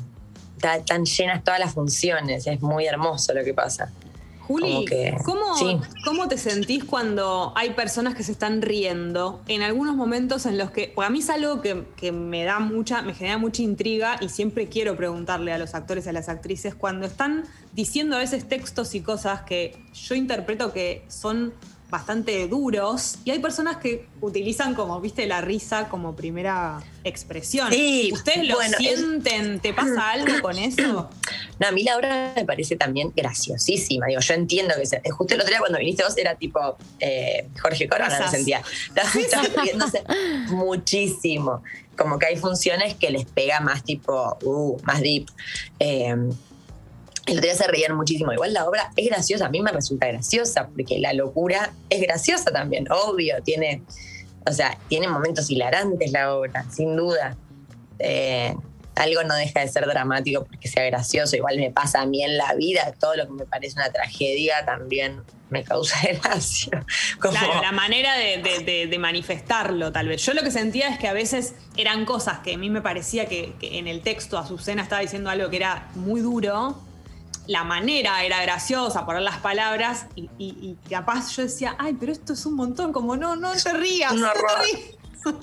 está- 0.56 0.76
están 0.76 1.04
llenas 1.04 1.44
todas 1.44 1.60
las 1.60 1.75
funciones, 1.75 2.46
es 2.46 2.60
muy 2.62 2.86
hermoso 2.86 3.32
lo 3.34 3.44
que 3.44 3.54
pasa. 3.54 3.92
Juli, 4.40 4.84
que, 4.84 5.12
¿cómo, 5.25 5.56
sí. 5.56 5.76
¿cómo 6.04 6.28
te 6.28 6.38
sentís 6.38 6.84
cuando 6.84 7.52
hay 7.56 7.70
personas 7.70 8.14
que 8.14 8.22
se 8.22 8.30
están 8.30 8.62
riendo 8.62 9.42
en 9.48 9.62
algunos 9.62 9.96
momentos 9.96 10.46
en 10.46 10.56
los 10.56 10.70
que, 10.70 10.92
porque 10.94 11.06
a 11.08 11.10
mí 11.10 11.18
es 11.18 11.30
algo 11.30 11.60
que, 11.60 11.82
que 11.96 12.12
me 12.12 12.44
da 12.44 12.60
mucha, 12.60 13.02
me 13.02 13.12
genera 13.12 13.38
mucha 13.38 13.62
intriga 13.62 14.18
y 14.20 14.28
siempre 14.28 14.68
quiero 14.68 14.96
preguntarle 14.96 15.52
a 15.52 15.58
los 15.58 15.75
actores 15.75 16.06
y 16.06 16.10
a 16.10 16.12
las 16.12 16.28
actrices 16.28 16.76
cuando 16.76 17.06
están 17.06 17.42
diciendo 17.72 18.14
a 18.14 18.20
veces 18.20 18.46
textos 18.48 18.94
y 18.94 19.00
cosas 19.00 19.42
que 19.42 19.82
yo 19.92 20.14
interpreto 20.14 20.72
que 20.72 21.04
son 21.08 21.52
bastante 21.88 22.49
duros 22.49 23.19
y 23.25 23.31
hay 23.31 23.38
personas 23.38 23.76
que 23.76 24.07
utilizan 24.21 24.75
como, 24.75 25.00
viste, 25.00 25.26
la 25.26 25.40
risa 25.40 25.88
como 25.88 26.16
primera 26.16 26.83
expresión. 27.05 27.71
Sí, 27.73 28.11
¿Ustedes 28.12 28.49
lo 28.49 28.57
bueno, 28.57 28.76
sienten? 28.76 29.61
¿Te 29.61 29.73
pasa 29.73 30.11
algo 30.12 30.40
con 30.43 30.59
eso? 30.59 31.09
No, 31.61 31.66
a 31.69 31.71
mí 31.71 31.85
la 31.85 31.97
obra 31.97 32.33
me 32.35 32.45
parece 32.45 32.75
también 32.76 33.12
graciosísima. 33.14 34.07
Digo, 34.07 34.21
yo 34.21 34.35
entiendo 34.35 34.75
que 34.76 34.87
se- 34.87 35.00
justo 35.11 35.35
el 35.35 35.40
otro 35.40 35.50
día 35.50 35.61
cuando 35.61 35.78
viniste 35.78 36.02
vos 36.02 36.16
era 36.19 36.35
tipo 36.35 36.76
eh, 36.99 37.49
Jorge 37.62 37.88
Corona, 37.88 38.09
Gracias. 38.09 38.31
sentía. 38.33 38.62
Estaba 39.16 39.62
riéndose 39.62 40.02
muchísimo. 40.49 41.62
Como 41.97 42.19
que 42.19 42.26
hay 42.26 42.37
funciones 42.37 42.95
que 42.95 43.11
les 43.11 43.25
pega 43.25 43.61
más 43.61 43.83
tipo, 43.85 44.37
uh, 44.43 44.76
más 44.85 45.00
deep. 45.00 45.28
Eh, 45.78 46.14
el 47.26 47.38
otro 47.38 47.49
día 47.49 47.56
se 47.56 47.66
reían 47.66 47.95
muchísimo. 47.97 48.33
Igual 48.33 48.52
la 48.52 48.66
obra 48.66 48.90
es 48.97 49.06
graciosa, 49.09 49.47
a 49.47 49.49
mí 49.49 49.61
me 49.61 49.73
resulta 49.73 50.06
graciosa, 50.06 50.68
porque 50.68 50.99
la 50.99 51.12
locura 51.12 51.73
es 51.90 52.00
graciosa 52.00 52.52
también, 52.52 52.87
obvio. 52.90 53.42
Tiene, 53.42 53.83
o 54.47 54.52
sea, 54.52 54.78
tiene 54.88 55.09
momentos 55.09 55.50
hilarantes 55.50 56.12
la 56.12 56.35
obra, 56.35 56.64
sin 56.71 56.97
duda. 56.97 57.37
Eh, 57.99 58.54
algo 58.95 59.23
no 59.25 59.35
deja 59.35 59.61
de 59.61 59.68
ser 59.68 59.87
dramático 59.87 60.45
porque 60.45 60.68
sea 60.68 60.85
gracioso. 60.85 61.37
Igual 61.37 61.59
me 61.59 61.71
pasa 61.71 62.00
a 62.00 62.06
mí 62.06 62.23
en 62.23 62.38
la 62.38 62.54
vida, 62.54 62.95
todo 62.99 63.16
lo 63.16 63.26
que 63.26 63.33
me 63.33 63.45
parece 63.45 63.75
una 63.75 63.90
tragedia 63.90 64.64
también 64.64 65.21
me 65.50 65.64
causa 65.64 65.99
gracia. 66.23 66.85
Claro, 67.18 67.61
la 67.61 67.73
manera 67.73 68.16
de 68.16 68.97
manifestarlo, 68.99 69.90
tal 69.90 70.09
vez. 70.09 70.25
Yo 70.25 70.33
lo 70.33 70.42
que 70.42 70.52
sentía 70.52 70.88
es 70.88 70.99
que 70.99 71.09
a 71.09 71.12
veces 71.12 71.54
eran 71.76 72.04
cosas 72.04 72.38
que 72.38 72.54
a 72.54 72.59
mí 72.59 72.71
me 72.71 72.83
parecía 72.83 73.26
que, 73.26 73.54
que 73.61 73.78
en 73.78 73.88
el 73.88 74.00
texto 74.00 74.38
Azucena 74.38 74.83
estaba 74.83 75.02
diciendo 75.02 75.28
algo 75.28 75.50
que 75.50 75.56
era 75.56 75.88
muy 75.97 76.21
duro. 76.21 76.80
La 77.46 77.62
manera 77.64 78.24
era 78.24 78.42
graciosa, 78.42 79.06
poner 79.06 79.22
las 79.22 79.38
palabras, 79.38 80.06
y, 80.16 80.22
y- 80.38 80.56
y 80.60 80.76
capaz 80.90 81.30
yo 81.36 81.42
decía, 81.44 81.76
ay, 81.78 81.94
pero 81.98 82.10
esto 82.12 82.32
es 82.32 82.44
un 82.46 82.54
montón, 82.54 82.92
como 82.92 83.16
no, 83.16 83.36
no 83.36 83.52
te 83.52 83.72
rías. 83.72 84.12
Un 84.12 84.18
te 84.20 84.24
horror. 84.24 84.60
rías". 84.64 85.34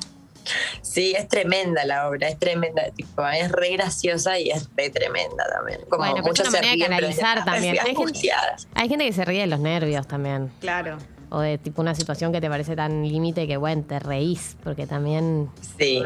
Sí, 0.81 1.13
es 1.17 1.27
tremenda 1.29 1.85
la 1.85 2.09
obra, 2.09 2.27
es 2.27 2.37
tremenda. 2.37 2.83
Tipo, 2.95 3.25
es 3.27 3.49
re 3.51 3.69
graciosa 3.71 4.37
y 4.39 4.49
es 4.49 4.67
re 4.75 4.89
tremenda 4.89 5.45
también. 5.49 5.79
Como 5.89 5.99
Bueno, 6.03 6.15
pero 6.15 6.23
es 6.25 6.27
muchos 6.27 6.47
una 6.49 6.51
se 6.51 6.57
manera 6.57 6.71
de 6.71 6.75
ríen, 6.75 6.87
pero 6.89 6.99
canalizar 6.99 7.37
dicen, 7.37 7.45
también. 7.53 7.73
"Ay, 7.73 7.79
Hay 7.79 7.85
gente- 7.87 8.01
angustiada". 8.01 8.55
Hay 8.75 8.89
gente 8.89 9.05
que 9.05 9.13
se 9.13 9.25
ríe 9.25 9.39
de 9.41 9.47
los 9.47 9.59
nervios 9.61 10.05
también. 10.07 10.51
Claro. 10.59 10.97
O 11.29 11.39
de 11.39 11.57
tipo 11.57 11.81
una 11.81 11.95
situación 11.95 12.33
que 12.33 12.41
te 12.41 12.49
parece 12.49 12.75
tan 12.75 13.07
límite 13.07 13.47
que, 13.47 13.55
bueno, 13.57 13.83
te 13.87 13.99
reís. 13.99 14.57
Porque 14.63 14.85
también. 14.85 15.49
Sí. 15.77 16.03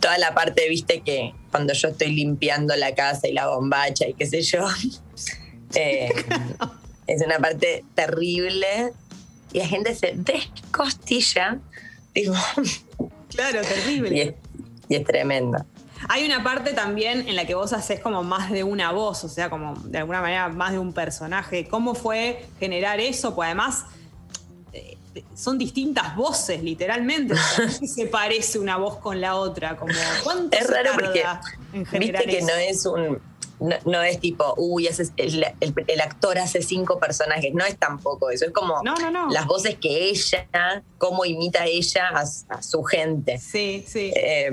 Toda 0.00 0.18
la 0.18 0.32
parte, 0.34 0.68
viste, 0.68 1.00
que 1.00 1.34
cuando 1.50 1.72
yo 1.72 1.88
estoy 1.88 2.12
limpiando 2.12 2.76
la 2.76 2.94
casa 2.94 3.26
y 3.26 3.32
la 3.32 3.48
bombacha 3.48 4.06
y 4.06 4.14
qué 4.14 4.24
sé 4.26 4.40
yo, 4.42 4.66
eh, 5.74 6.10
es 7.06 7.22
una 7.24 7.38
parte 7.38 7.84
terrible 7.94 8.92
y 9.52 9.58
la 9.58 9.66
gente 9.66 9.94
se 9.94 10.12
descostilla, 10.16 11.58
digo, 12.14 12.34
Claro, 13.28 13.62
terrible. 13.62 14.16
y 14.16 14.20
es, 14.20 14.34
y 14.88 14.94
es 14.96 15.04
tremendo. 15.04 15.64
Hay 16.08 16.24
una 16.24 16.44
parte 16.44 16.72
también 16.72 17.28
en 17.28 17.36
la 17.36 17.46
que 17.46 17.54
vos 17.54 17.72
haces 17.72 18.00
como 18.00 18.22
más 18.22 18.50
de 18.50 18.62
una 18.62 18.92
voz, 18.92 19.24
o 19.24 19.28
sea, 19.28 19.48
como 19.50 19.74
de 19.74 19.98
alguna 19.98 20.20
manera 20.20 20.48
más 20.48 20.72
de 20.72 20.78
un 20.78 20.92
personaje. 20.92 21.66
¿Cómo 21.66 21.94
fue 21.94 22.44
generar 22.60 23.00
eso? 23.00 23.34
Pues 23.34 23.46
además 23.46 23.86
eh, 24.72 24.96
son 25.34 25.56
distintas 25.56 26.14
voces, 26.14 26.62
literalmente. 26.62 27.34
O 27.34 27.36
sea, 27.36 27.66
no 27.80 27.86
se 27.86 28.06
parece 28.06 28.58
una 28.58 28.76
voz 28.76 28.98
con 28.98 29.20
la 29.20 29.36
otra. 29.36 29.76
Como, 29.76 29.92
¿Cuánto 30.22 30.56
Es 30.56 30.68
raro 30.68 30.90
porque 30.94 31.24
en 31.72 31.84
Viste 32.00 32.24
que 32.24 32.38
eso? 32.38 32.46
no 32.46 32.54
es 32.54 32.86
un. 32.86 33.33
No, 33.60 33.76
no 33.84 34.02
es 34.02 34.18
tipo, 34.20 34.52
uy, 34.56 34.88
ese 34.88 35.04
el, 35.16 35.44
el- 35.60 35.74
el 35.86 36.00
actor 36.00 36.38
hace 36.38 36.60
cinco 36.60 36.98
personajes. 36.98 37.54
No 37.54 37.64
es 37.64 37.78
tampoco 37.78 38.30
eso. 38.30 38.44
Es 38.46 38.50
como 38.52 38.82
No, 38.82 38.94
no, 38.96 39.10
no. 39.10 39.28
las 39.30 39.46
voces 39.46 39.76
que 39.78 40.08
ella, 40.10 40.46
cómo 40.98 41.24
imita 41.24 41.64
ella 41.66 42.08
a, 42.08 42.24
a 42.48 42.62
su 42.62 42.82
gente. 42.82 43.38
Sí, 43.38 43.84
sí. 43.86 44.12
Eh, 44.16 44.50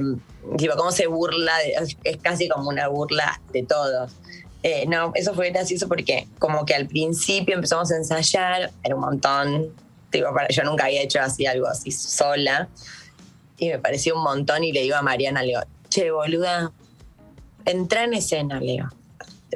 tipo, 0.57 0.75
cómo 0.77 0.91
se 0.91 1.07
burla, 1.07 1.57
de- 1.57 1.95
es 2.03 2.17
casi 2.17 2.47
como 2.47 2.69
una 2.69 2.87
burla 2.89 3.41
de 3.51 3.63
todos. 3.63 4.11
Eh, 4.63 4.85
no, 4.87 5.11
eso 5.15 5.33
fue 5.33 5.49
gracioso 5.49 5.87
porque 5.87 6.27
como 6.37 6.63
que 6.65 6.75
al 6.75 6.85
principio 6.87 7.55
empezamos 7.55 7.91
a 7.91 7.95
ensayar, 7.97 8.71
era 8.83 8.93
un 8.95 9.01
montón, 9.01 9.73
tipo, 10.11 10.31
para- 10.33 10.47
yo 10.49 10.63
nunca 10.63 10.85
había 10.85 11.01
hecho 11.01 11.19
así 11.19 11.47
algo 11.47 11.65
así 11.67 11.89
sola, 11.91 12.69
y 13.57 13.69
me 13.69 13.79
pareció 13.79 14.15
un 14.15 14.23
montón 14.23 14.63
y 14.63 14.71
le 14.71 14.81
digo 14.83 14.95
a 14.95 15.01
Mariana, 15.01 15.41
le 15.41 15.47
digo, 15.47 15.61
che, 15.89 16.11
boluda, 16.11 16.71
entra 17.65 18.03
en 18.03 18.13
escena, 18.13 18.59
le 18.59 18.71
digo. 18.73 18.87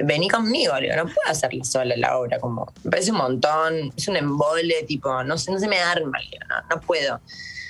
Vení 0.02 0.28
conmigo, 0.28 0.74
le 0.74 0.88
digo, 0.88 0.96
no 0.96 1.04
puedo 1.04 1.26
hacerla 1.26 1.64
sola 1.64 1.96
la 1.96 2.18
obra, 2.18 2.38
como, 2.38 2.70
me 2.84 2.90
parece 2.90 3.12
un 3.12 3.16
montón, 3.16 3.92
es 3.96 4.08
un 4.08 4.16
embole, 4.16 4.82
tipo, 4.86 5.08
no, 5.24 5.24
no 5.24 5.38
se 5.38 5.68
me 5.68 5.78
arma, 5.78 6.18
le 6.18 6.30
digo, 6.30 6.44
no, 6.68 6.80
puedo. 6.82 7.18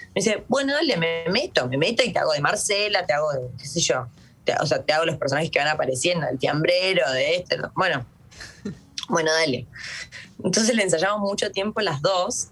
Me 0.08 0.22
dice, 0.22 0.44
bueno, 0.48 0.72
dale, 0.72 0.96
me 0.96 1.24
meto, 1.30 1.68
me 1.68 1.78
meto 1.78 2.02
y 2.02 2.12
te 2.12 2.18
hago 2.18 2.32
de 2.32 2.40
Marcela, 2.40 3.06
te 3.06 3.12
hago 3.12 3.30
de, 3.32 3.40
qué 3.58 3.66
sé 3.66 3.80
yo, 3.80 4.08
o 4.60 4.66
sea, 4.66 4.82
te 4.82 4.92
hago 4.92 5.04
los 5.04 5.16
personajes 5.16 5.50
que 5.50 5.58
van 5.58 5.68
apareciendo, 5.68 6.26
el 6.28 6.38
tiambrero, 6.38 7.10
de 7.12 7.36
este, 7.36 7.58
no. 7.58 7.70
bueno, 7.74 8.04
bueno, 9.08 9.32
dale. 9.32 9.66
Entonces 10.42 10.74
le 10.74 10.82
ensayamos 10.82 11.20
mucho 11.20 11.50
tiempo 11.50 11.80
las 11.80 12.02
dos. 12.02 12.48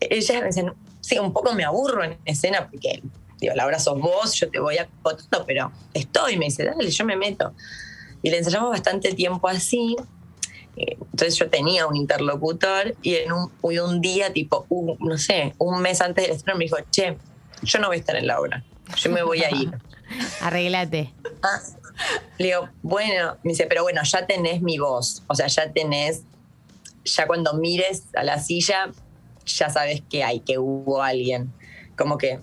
Ella 0.00 0.40
me 0.40 0.46
dice, 0.46 0.72
sí, 1.00 1.18
un 1.18 1.32
poco 1.32 1.54
me 1.54 1.64
aburro 1.64 2.02
en 2.04 2.18
escena 2.24 2.68
porque, 2.68 3.02
digo, 3.46 3.54
la 3.56 3.66
obra 3.66 3.78
sos 3.78 3.98
vos, 4.00 4.34
yo 4.34 4.50
te 4.50 4.58
voy 4.58 4.78
acotando, 4.78 5.44
pero 5.46 5.72
estoy, 5.94 6.36
me 6.36 6.46
dice, 6.46 6.64
dale, 6.64 6.90
yo 6.90 7.04
me 7.04 7.16
meto. 7.16 7.52
Y 8.22 8.30
le 8.30 8.38
ensayamos 8.38 8.70
bastante 8.70 9.12
tiempo 9.14 9.48
así. 9.48 9.96
Eh, 10.76 10.96
Entonces 10.98 11.36
yo 11.36 11.50
tenía 11.50 11.86
un 11.86 11.96
interlocutor 11.96 12.94
y 13.02 13.16
en 13.16 13.32
un, 13.32 13.52
y 13.70 13.78
un 13.78 14.00
día, 14.00 14.32
tipo, 14.32 14.64
un- 14.70 14.96
no 15.00 15.18
sé, 15.18 15.54
un 15.58 15.80
mes 15.82 16.00
antes 16.00 16.26
del 16.26 16.36
estreno 16.36 16.58
me 16.58 16.64
dijo, 16.64 16.76
che, 16.90 17.18
yo 17.62 17.78
no 17.78 17.88
voy 17.88 17.96
a 17.96 18.00
estar 18.00 18.16
en 18.16 18.26
la 18.26 18.40
obra, 18.40 18.64
yo 18.96 19.10
me 19.10 19.22
voy 19.22 19.42
a 19.42 19.50
ir. 19.50 19.70
Arreglate. 20.40 21.12
Ah, 21.42 21.60
le 22.38 22.46
digo, 22.46 22.68
bueno, 22.82 23.36
me 23.42 23.50
dice, 23.52 23.66
pero 23.66 23.82
bueno, 23.82 24.00
ya 24.04 24.26
tenés 24.26 24.62
mi 24.62 24.78
voz, 24.78 25.22
o 25.26 25.34
sea, 25.34 25.46
ya 25.48 25.70
tenés, 25.72 26.22
ya 27.04 27.26
cuando 27.26 27.54
mires 27.54 28.04
a 28.14 28.22
la 28.24 28.38
silla, 28.38 28.90
ya 29.44 29.68
sabes 29.68 30.02
que 30.08 30.24
hay, 30.24 30.40
que 30.40 30.58
hubo 30.58 31.02
alguien, 31.02 31.52
como 31.98 32.16
que, 32.16 32.40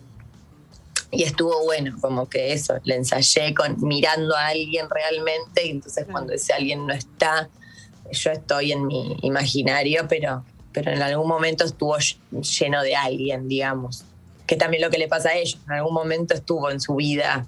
y 1.12 1.24
estuvo 1.24 1.64
bueno, 1.64 1.96
como 2.00 2.30
que 2.30 2.54
eso, 2.54 2.76
le 2.84 2.96
ensayé 2.96 3.54
con, 3.54 3.78
mirando 3.82 4.36
a 4.36 4.48
alguien 4.48 4.88
realmente, 4.90 5.66
y 5.66 5.72
entonces 5.72 6.04
Claro. 6.04 6.12
cuando 6.12 6.34
ese 6.34 6.54
alguien 6.54 6.86
no 6.86 6.94
está, 6.94 7.50
yo 8.12 8.32
estoy 8.32 8.72
en 8.72 8.86
mi 8.86 9.18
imaginario, 9.22 10.08
pero, 10.08 10.44
pero 10.72 10.92
en 10.92 11.02
algún 11.02 11.28
momento 11.28 11.64
estuvo 11.64 11.98
lleno 12.32 12.82
de 12.84 12.96
alguien, 12.96 13.48
digamos, 13.48 14.04
que 14.46 14.56
también 14.56 14.82
lo 14.82 14.90
que 14.90 14.98
le 14.98 15.08
pasa 15.08 15.30
a 15.30 15.36
ellos, 15.36 15.60
en 15.66 15.74
algún 15.74 15.94
momento 15.94 16.34
estuvo 16.34 16.70
en 16.72 16.80
su 16.80 16.96
vida 16.96 17.46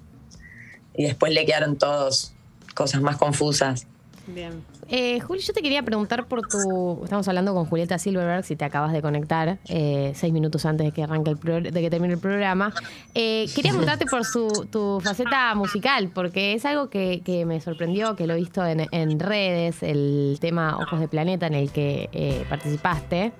y 0.94 1.04
después 1.04 1.32
le 1.32 1.44
quedaron 1.46 1.76
todos 1.76 2.32
cosas 2.74 3.00
más 3.00 3.16
confusas. 3.16 3.86
Bien. 4.26 4.64
Eh, 4.94 5.20
Juli, 5.20 5.40
yo 5.40 5.54
te 5.54 5.62
quería 5.62 5.82
preguntar 5.82 6.26
por 6.26 6.46
tu. 6.46 7.00
Estamos 7.02 7.26
hablando 7.26 7.54
con 7.54 7.64
Julieta 7.64 7.98
Silverberg, 7.98 8.44
si 8.44 8.56
te 8.56 8.66
acabas 8.66 8.92
de 8.92 9.00
conectar, 9.00 9.56
eh, 9.66 10.12
seis 10.14 10.34
minutos 10.34 10.66
antes 10.66 10.84
de 10.84 10.92
que 10.92 11.02
arranque 11.02 11.30
el 11.30 11.38
pro- 11.38 11.62
de 11.62 11.72
que 11.72 11.88
termine 11.88 12.12
el 12.12 12.20
programa. 12.20 12.74
Eh, 13.14 13.46
quería 13.54 13.70
preguntarte 13.70 14.04
por 14.04 14.26
su, 14.26 14.68
tu 14.70 15.00
faceta 15.02 15.54
musical, 15.54 16.10
porque 16.14 16.52
es 16.52 16.66
algo 16.66 16.90
que, 16.90 17.22
que 17.24 17.46
me 17.46 17.58
sorprendió, 17.62 18.16
que 18.16 18.26
lo 18.26 18.34
he 18.34 18.36
visto 18.36 18.66
en, 18.66 18.86
en 18.90 19.18
redes, 19.18 19.82
el 19.82 20.36
tema 20.42 20.76
Ojos 20.76 21.00
de 21.00 21.08
Planeta 21.08 21.46
en 21.46 21.54
el 21.54 21.70
que 21.72 22.10
eh, 22.12 22.44
participaste. 22.50 23.32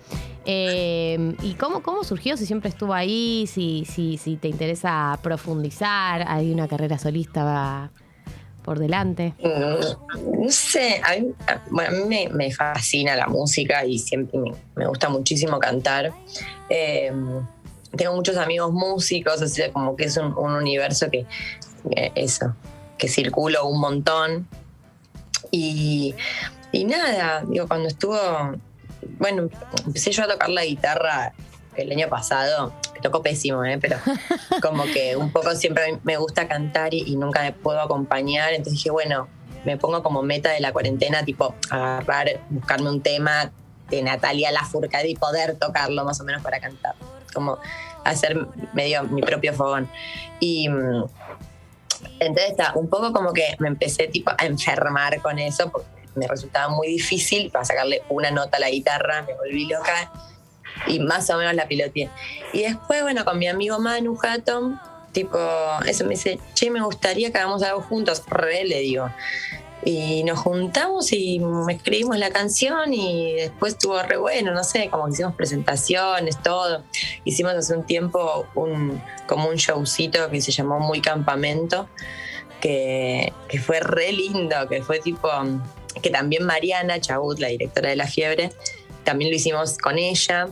Eh, 0.47 1.37
¿Y 1.43 1.53
cómo, 1.55 1.83
cómo 1.83 2.03
surgió? 2.03 2.39
Si 2.39 2.47
siempre 2.47 2.71
estuvo 2.71 2.95
ahí, 2.95 3.47
si, 3.47 3.85
si, 3.85 4.17
si 4.17 4.37
te 4.37 4.49
interesa 4.49 5.19
profundizar, 5.23 6.25
hay 6.27 6.51
una 6.51 6.67
carrera 6.67 6.97
solista 6.99 7.91
por 8.65 8.79
delante. 8.79 9.35
Mm, 9.43 10.43
No 10.43 10.51
sé, 10.51 11.01
a 11.05 11.19
mí, 11.19 11.33
bueno, 11.71 11.97
a 11.97 12.07
mí 12.07 12.29
me, 12.33 12.53
fascina 12.53 13.17
la 13.17 13.27
música 13.27 13.85
y 13.85 13.99
siempre 13.99 14.39
me, 14.75 14.87
gusta 14.87 15.09
muchísimo 15.09 15.59
cantar. 15.59 16.13
Eh, 16.69 17.13
tengo 17.97 18.15
muchos 18.15 18.37
amigos 18.37 18.73
músicos, 18.73 19.43
o 19.43 19.47
sea, 19.47 19.71
como 19.73 19.97
que 19.97 20.05
es 20.05 20.17
un, 20.17 20.37
un 20.37 20.53
universo 20.53 21.11
que, 21.11 21.27
eso, 22.15 22.55
que 22.99 23.09
circulo 23.09 23.67
un 23.67 23.81
montón. 23.81 24.49
Y, 25.51 26.15
y 26.73 26.85
nada, 26.85 27.45
digo, 27.47 27.69
cuando 27.69 27.89
estuvo, 27.89 28.19
bueno, 29.19 29.49
empecé 29.87 30.13
yo 30.13 30.25
a 30.25 30.29
tocar 30.29 30.49
la 30.49 30.65
guitarra 30.65 31.35
el 31.77 31.91
año 31.93 32.09
pasado, 32.09 32.73
que 32.95 33.01
tocó 33.01 33.23
pésimo, 33.23 33.65
¿eh? 33.65 33.79
pero 33.81 33.97
como 34.63 34.85
que 34.85 35.17
un 35.17 35.31
poco 35.33 35.55
siempre 35.55 35.99
me 36.05 36.17
gusta 36.17 36.49
cantar 36.49 36.95
y, 36.95 37.03
y 37.07 37.17
nunca 37.17 37.43
me 37.43 37.53
puedo 37.53 37.81
acompañar, 37.81 38.53
entonces 38.53 38.75
dije, 38.75 38.91
bueno, 38.91 39.29
me 39.65 39.77
pongo 39.77 40.03
como 40.03 40.23
meta 40.23 40.51
de 40.51 40.61
la 40.61 40.73
cuarentena, 40.73 41.25
tipo, 41.25 41.55
agarrar, 41.71 42.41
buscarme 42.51 42.91
un 42.91 43.01
tema 43.01 43.53
de 43.89 44.03
Natalia 44.03 44.51
Lafourcade 44.51 45.09
y 45.09 45.15
poder 45.15 45.57
tocarlo 45.57 46.05
más 46.05 46.21
o 46.21 46.25
menos 46.25 46.43
para 46.43 46.61
cantar. 46.61 46.95
Como 47.33 47.59
hacer 48.05 48.47
medio 48.73 49.05
mi 49.05 49.23
propio 49.23 49.53
fogón. 49.53 49.89
Y 50.41 50.69
mm, 50.69 51.05
entonces 52.21 52.55
un 52.75 52.89
poco 52.89 53.13
como 53.13 53.33
que 53.33 53.55
me 53.59 53.69
empecé 53.69 54.09
tipo 54.09 54.33
a 54.37 54.47
enfermar 54.47 55.21
con 55.21 55.39
eso 55.39 55.71
porque 55.71 55.89
me 56.15 56.27
resultaba 56.27 56.69
muy 56.69 56.89
difícil 56.89 57.51
para 57.51 57.65
sacarle 57.65 58.03
una 58.09 58.31
nota 58.31 58.57
a 58.57 58.61
la 58.61 58.71
guitarra, 58.71 59.23
me 59.23 59.35
volví 59.35 59.67
loca 59.67 60.11
y 60.87 61.01
más 61.01 61.29
o 61.31 61.39
menos 61.39 61.55
la 61.55 61.67
piloteé. 61.67 62.11
Y 62.53 62.63
después, 62.63 63.03
bueno, 63.03 63.25
con 63.25 63.39
mi 63.39 63.49
amigo 63.49 63.79
Manu 63.79 64.19
Hatton, 64.21 64.81
tipo, 65.13 65.39
eso 65.87 66.05
me 66.05 66.11
dice, 66.11 66.39
che, 66.55 66.71
me 66.71 66.83
gustaría 66.83 67.31
que 67.31 67.39
hagamos 67.39 67.63
algo 67.63 67.83
juntos, 67.83 68.23
re, 68.29 68.65
le 68.65 68.81
digo. 68.81 69.11
Y 69.85 70.23
nos 70.23 70.39
juntamos 70.39 71.13
y 71.13 71.41
escribimos 71.69 72.17
la 72.17 72.31
canción 72.31 72.95
y 72.95 73.33
después 73.33 73.73
estuvo 73.73 74.01
re 74.01 74.17
bueno, 74.17 74.55
no 74.55 74.63
sé, 74.63 74.89
como 74.91 75.07
que 75.07 75.13
hicimos 75.13 75.35
presentaciones, 75.35 76.41
todo. 76.41 76.85
Hicimos 77.25 77.55
hace 77.55 77.75
un 77.75 77.85
tiempo 77.85 78.47
un, 78.55 79.03
como 79.27 79.49
un 79.49 79.57
showcito 79.57 80.31
que 80.31 80.41
se 80.41 80.53
llamó 80.53 80.79
Muy 80.79 81.01
Campamento, 81.01 81.89
que, 82.61 83.33
que 83.49 83.59
fue 83.59 83.81
re 83.81 84.13
lindo, 84.13 84.69
que 84.69 84.83
fue 84.83 85.01
tipo, 85.01 85.29
que 86.01 86.11
también 86.11 86.45
Mariana 86.45 87.01
Chabut, 87.01 87.41
la 87.41 87.49
directora 87.49 87.91
de 87.91 87.97
La 87.97 88.07
Fiebre, 88.07 88.53
también 89.03 89.33
lo 89.33 89.37
hicimos 89.37 89.79
con 89.79 89.99
ella. 89.99 90.49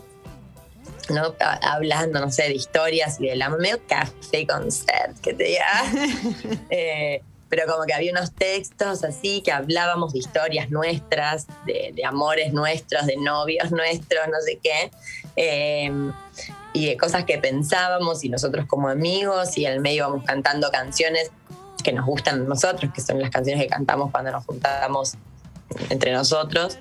¿No? 1.10 1.34
hablando, 1.62 2.20
no 2.20 2.30
sé, 2.30 2.44
de 2.44 2.54
historias 2.54 3.20
y 3.20 3.28
de 3.28 3.36
la 3.36 3.50
medio 3.50 3.80
café 3.86 4.46
concert, 4.46 5.18
que 5.20 5.34
te 5.34 5.44
diga. 5.44 5.66
eh, 6.70 7.22
pero 7.50 7.66
como 7.66 7.84
que 7.84 7.92
había 7.92 8.12
unos 8.12 8.32
textos 8.32 9.02
así 9.02 9.42
que 9.42 9.50
hablábamos 9.50 10.12
de 10.12 10.20
historias 10.20 10.70
nuestras, 10.70 11.46
de, 11.66 11.92
amores 12.06 12.52
nuestros, 12.52 13.06
de 13.06 13.16
novios 13.16 13.72
nuestros, 13.72 14.28
no 14.28 14.40
sé 14.40 14.60
qué, 14.62 14.90
em, 15.34 16.12
y 16.72 16.86
de 16.86 16.96
cosas 16.96 17.24
que 17.24 17.38
pensábamos 17.38 18.22
y 18.22 18.28
nosotros 18.28 18.66
como 18.66 18.88
amigos 18.88 19.58
y 19.58 19.66
al 19.66 19.80
medio 19.80 20.06
íbamos 20.06 20.24
cantando 20.24 20.70
canciones 20.70 21.32
que 21.82 21.92
nos 21.92 22.06
gustan 22.06 22.42
a 22.42 22.44
nosotros, 22.44 22.92
que 22.94 23.00
son 23.00 23.20
las 23.20 23.30
canciones 23.30 23.64
que 23.64 23.68
cantamos 23.68 24.12
cuando 24.12 24.30
nos 24.30 24.44
juntamos 24.46 25.14
entre 25.88 26.12
nosotros. 26.12 26.78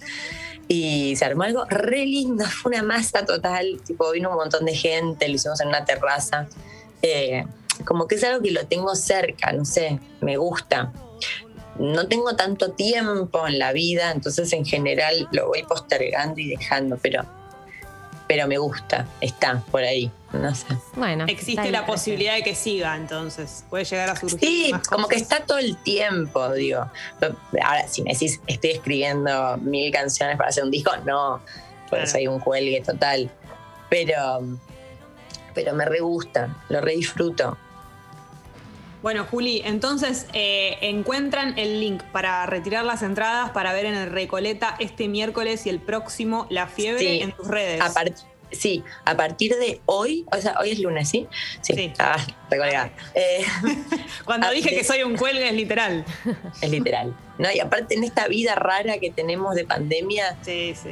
Y 0.72 1.16
se 1.16 1.26
armó 1.26 1.44
algo 1.44 1.66
re 1.66 2.06
lindo, 2.06 2.46
fue 2.46 2.72
una 2.74 2.84
masa 2.84 3.26
total, 3.26 3.82
tipo 3.86 4.12
vino 4.12 4.30
un 4.30 4.36
montón 4.36 4.66
de 4.66 4.76
gente, 4.76 5.28
lo 5.28 5.36
hicimos 5.36 5.60
en 5.60 5.68
una 5.68 5.84
terraza. 5.84 6.48
Eh, 7.02 7.44
como 7.86 8.08
que 8.08 8.16
es 8.16 8.24
algo 8.24 8.42
que 8.42 8.52
lo 8.52 8.66
tengo 8.68 8.96
cerca, 8.96 9.52
no 9.52 9.66
sé, 9.66 10.00
me 10.22 10.38
gusta. 10.38 10.94
No 11.80 12.08
tengo 12.08 12.36
tanto 12.36 12.74
tiempo 12.74 13.48
en 13.48 13.58
la 13.58 13.72
vida, 13.72 14.12
entonces 14.12 14.54
en 14.54 14.66
general 14.66 15.28
lo 15.32 15.48
voy 15.48 15.64
postergando 15.64 16.40
y 16.40 16.50
dejando, 16.50 17.00
pero, 17.02 17.24
pero 18.30 18.48
me 18.48 18.60
gusta, 18.60 19.08
está 19.22 19.64
por 19.72 19.82
ahí, 19.82 20.12
no 20.34 20.54
sé. 20.54 20.68
Bueno, 20.94 21.26
existe 21.28 21.72
la 21.72 21.88
posibilidad 21.88 22.36
de 22.36 22.44
que 22.44 22.54
siga, 22.54 22.96
entonces 22.96 23.66
puede 23.72 23.86
llegar 23.86 24.08
a 24.08 24.16
surgir. 24.16 24.40
Sí, 24.40 24.72
como 24.88 25.08
que 25.08 25.16
está 25.16 25.40
todo 25.40 25.58
el 25.58 25.76
tiempo, 25.78 26.54
digo. 26.54 26.92
Ahora, 27.64 27.88
si 27.88 28.04
me 28.04 28.14
decís, 28.14 28.40
estoy 28.46 28.70
escribiendo 28.70 29.58
mil 29.58 29.92
canciones 29.92 30.38
para 30.38 30.50
hacer 30.50 30.64
un 30.64 30.70
disco, 30.70 30.92
no, 31.08 31.42
pues 31.90 32.14
hay 32.14 32.28
un 32.28 32.40
cuelgue 32.40 32.84
total. 32.86 33.32
Pero, 33.90 34.44
pero 35.56 35.74
me 35.74 35.86
re 35.86 36.00
gusta, 36.00 36.56
lo 36.70 36.82
re 36.82 36.98
disfruto. 36.98 37.58
Bueno, 39.02 39.26
Juli, 39.26 39.62
entonces 39.64 40.28
eh, 40.34 40.78
encuentran 40.82 41.58
el 41.58 41.80
link 41.80 42.04
para 42.12 42.46
retirar 42.46 42.84
las 42.84 43.02
entradas 43.02 43.52
para 43.52 43.72
ver 43.72 43.86
en 43.86 43.96
el 43.96 44.12
Recoleta 44.12 44.76
este 44.80 45.08
miércoles 45.08 45.66
y 45.66 45.70
el 45.70 45.80
próximo 45.80 46.48
La 46.50 46.68
Fiebre 46.68 47.24
en 47.24 47.32
tus 47.32 47.48
redes. 47.48 47.82
sí, 48.52 48.84
a 49.06 49.16
partir 49.16 49.56
de 49.56 49.80
hoy, 49.86 50.26
o 50.34 50.38
sea, 50.42 50.56
hoy 50.60 50.72
es 50.72 50.80
lunes, 50.80 51.08
¿sí? 51.08 51.28
Sí. 51.62 51.94
Ah, 51.98 52.18
eh, 53.14 53.46
Cuando 54.26 54.50
dije 54.52 54.70
que 54.72 54.84
soy 54.84 55.04
un 55.04 55.16
cuelgue 55.16 55.48
es 55.48 55.56
literal. 55.56 56.04
Es 56.62 56.70
literal. 56.70 57.16
No, 57.38 57.50
y 57.50 57.62
aparte 57.62 57.96
en 57.96 58.04
esta 58.04 58.28
vida 58.28 58.56
rara 58.56 58.98
que 58.98 59.12
tenemos 59.12 59.56
de 59.56 59.64
pandemia, 59.64 60.38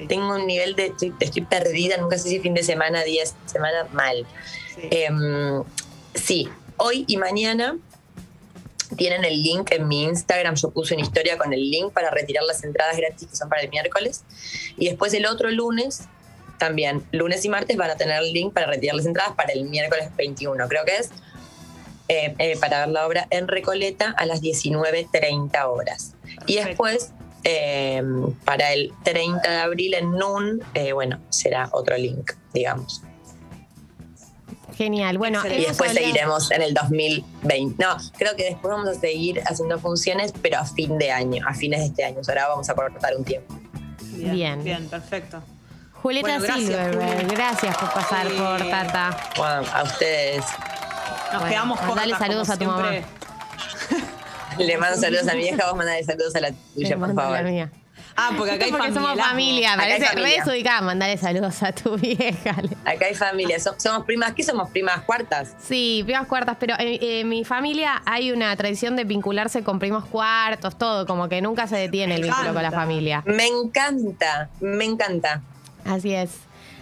tengo 0.07 0.35
un 0.35 0.47
nivel 0.47 0.77
de 0.77 0.93
estoy, 0.97 1.41
perdida, 1.41 1.97
nunca 1.97 2.17
sé 2.17 2.29
si 2.29 2.39
fin 2.39 2.53
de 2.53 2.63
semana, 2.63 3.03
día 3.03 3.23
de 3.23 3.49
semana, 3.49 3.85
mal. 3.91 4.25
Em, 4.77 5.61
sí, 6.13 6.47
hoy 6.77 7.03
y 7.05 7.17
mañana 7.17 7.75
tienen 8.95 9.25
el 9.25 9.41
link 9.41 9.71
en 9.71 9.87
mi 9.87 10.03
Instagram, 10.03 10.55
yo 10.55 10.71
puse 10.71 10.93
una 10.93 11.03
historia 11.03 11.37
con 11.37 11.53
el 11.53 11.69
link 11.69 11.91
para 11.91 12.09
retirar 12.09 12.43
las 12.43 12.63
entradas 12.63 12.97
gratis 12.97 13.27
que 13.27 13.35
son 13.35 13.49
para 13.49 13.61
el 13.61 13.69
miércoles. 13.69 14.23
Y 14.77 14.87
después 14.87 15.13
el 15.13 15.25
otro 15.25 15.49
lunes, 15.51 16.03
también, 16.57 17.03
lunes 17.11 17.43
y 17.45 17.49
martes 17.49 17.77
van 17.77 17.89
a 17.89 17.95
tener 17.95 18.21
el 18.21 18.31
link 18.31 18.53
para 18.53 18.67
retirar 18.67 18.95
las 18.95 19.05
entradas 19.05 19.33
para 19.35 19.53
el 19.53 19.65
miércoles 19.65 20.09
21, 20.15 20.67
creo 20.67 20.85
que 20.85 20.97
es, 20.97 21.09
eh, 22.09 22.35
eh, 22.39 22.57
para 22.59 22.85
ver 22.85 22.89
la 22.89 23.05
obra 23.05 23.27
en 23.29 23.47
Recoleta 23.47 24.11
a 24.17 24.25
las 24.25 24.41
19.30 24.41 25.67
horas. 25.67 26.13
Y 26.45 26.55
después, 26.55 27.11
eh, 27.43 28.01
para 28.45 28.73
el 28.73 28.93
30 29.03 29.49
de 29.49 29.57
abril 29.57 29.93
en 29.93 30.11
NUN, 30.11 30.63
bueno, 30.93 31.19
será 31.29 31.69
otro 31.73 31.97
link, 31.97 32.31
digamos. 32.53 33.01
Genial. 34.77 35.17
Bueno, 35.17 35.41
y 35.47 35.65
después 35.65 35.91
seguiremos 35.91 36.51
en 36.51 36.61
el 36.61 36.75
2020. 36.75 37.83
No, 37.83 37.97
creo 38.15 38.35
que 38.35 38.43
después 38.43 38.75
vamos 38.75 38.89
a 38.89 38.93
seguir 38.93 39.41
haciendo 39.47 39.79
funciones, 39.79 40.31
pero 40.39 40.59
a 40.59 40.65
fin 40.65 40.99
de 40.99 41.11
año, 41.11 41.43
a 41.47 41.55
fines 41.55 41.79
de 41.79 41.85
este 41.87 42.05
año. 42.05 42.19
Ahora 42.27 42.49
vamos 42.49 42.69
a 42.69 42.75
cortar 42.75 43.15
un 43.17 43.25
tiempo. 43.25 43.55
Bien, 44.13 44.63
bien, 44.63 44.87
perfecto. 44.87 45.41
Julieta 45.93 46.39
Silver, 46.39 47.25
gracias 47.27 47.75
por 47.75 47.91
pasar 47.91 48.27
por 48.27 48.69
Tata. 48.69 49.17
Bueno, 49.35 49.63
a 49.73 49.83
ustedes. 49.83 50.45
Nos 51.33 51.43
quedamos 51.43 51.79
con 51.79 51.95
Dale 51.95 52.15
saludos 52.15 52.49
a 52.51 52.57
tu 52.57 52.65
mamá. 52.65 52.91
Le 54.59 54.77
mando 54.77 54.99
saludos 54.99 55.27
a 55.27 55.33
mi 55.33 55.47
hija, 55.47 55.65
vos 55.65 55.75
mandale 55.75 56.03
saludos 56.03 56.35
a 56.35 56.39
la 56.39 56.51
tuya, 56.75 56.97
por 56.97 57.15
favor. 57.15 57.69
Ah, 58.19 58.31
porque 58.35 58.53
acá 58.53 58.65
hay 58.65 58.71
porque 58.71 58.87
familia. 58.87 59.11
somos 59.11 59.27
familia, 59.27 59.73
parece 59.77 60.15
re 60.15 60.37
desubicada. 60.37 60.81
Mandale 60.81 61.17
saludos 61.17 61.61
a 61.61 61.71
tu 61.71 61.95
vieja. 61.97 62.55
Acá 62.83 63.05
hay 63.05 63.13
familia. 63.13 63.57
Somos 63.59 64.05
primas, 64.05 64.33
¿qué 64.33 64.41
somos? 64.41 64.71
¿Primas 64.71 65.01
cuartas? 65.01 65.55
Sí, 65.59 66.01
primas 66.03 66.25
cuartas, 66.25 66.57
pero 66.59 66.73
en, 66.79 67.29
mi 67.29 67.45
familia 67.45 68.01
hay 68.05 68.31
una 68.31 68.55
tradición 68.55 68.95
de 68.95 69.03
vincularse 69.03 69.63
con 69.63 69.77
primos 69.77 70.05
cuartos, 70.05 70.79
todo, 70.79 71.05
como 71.05 71.29
que 71.29 71.41
nunca 71.43 71.67
se 71.67 71.77
detiene 71.77 72.15
el 72.15 72.23
vínculo 72.23 72.55
con 72.55 72.63
la 72.63 72.71
familia. 72.71 73.23
Me 73.27 73.45
encanta, 73.45 74.49
me 74.61 74.85
encanta. 74.85 75.43
Así 75.85 76.13
es. 76.15 76.31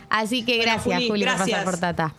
Así 0.10 0.46
que 0.46 0.58
gracias, 0.58 1.04
Juli, 1.06 1.26
por 1.26 1.38
pasar 1.38 1.64
por 1.66 1.78
Tata. 1.78 2.14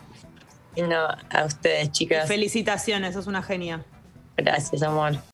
No, 0.77 1.09
a 1.31 1.45
ustedes, 1.47 1.91
chicas. 1.91 2.29
Felicitaciones, 2.29 3.15
sos 3.15 3.27
una 3.27 3.43
genia. 3.43 3.83
Gracias, 4.37 4.83
amor. 4.83 5.19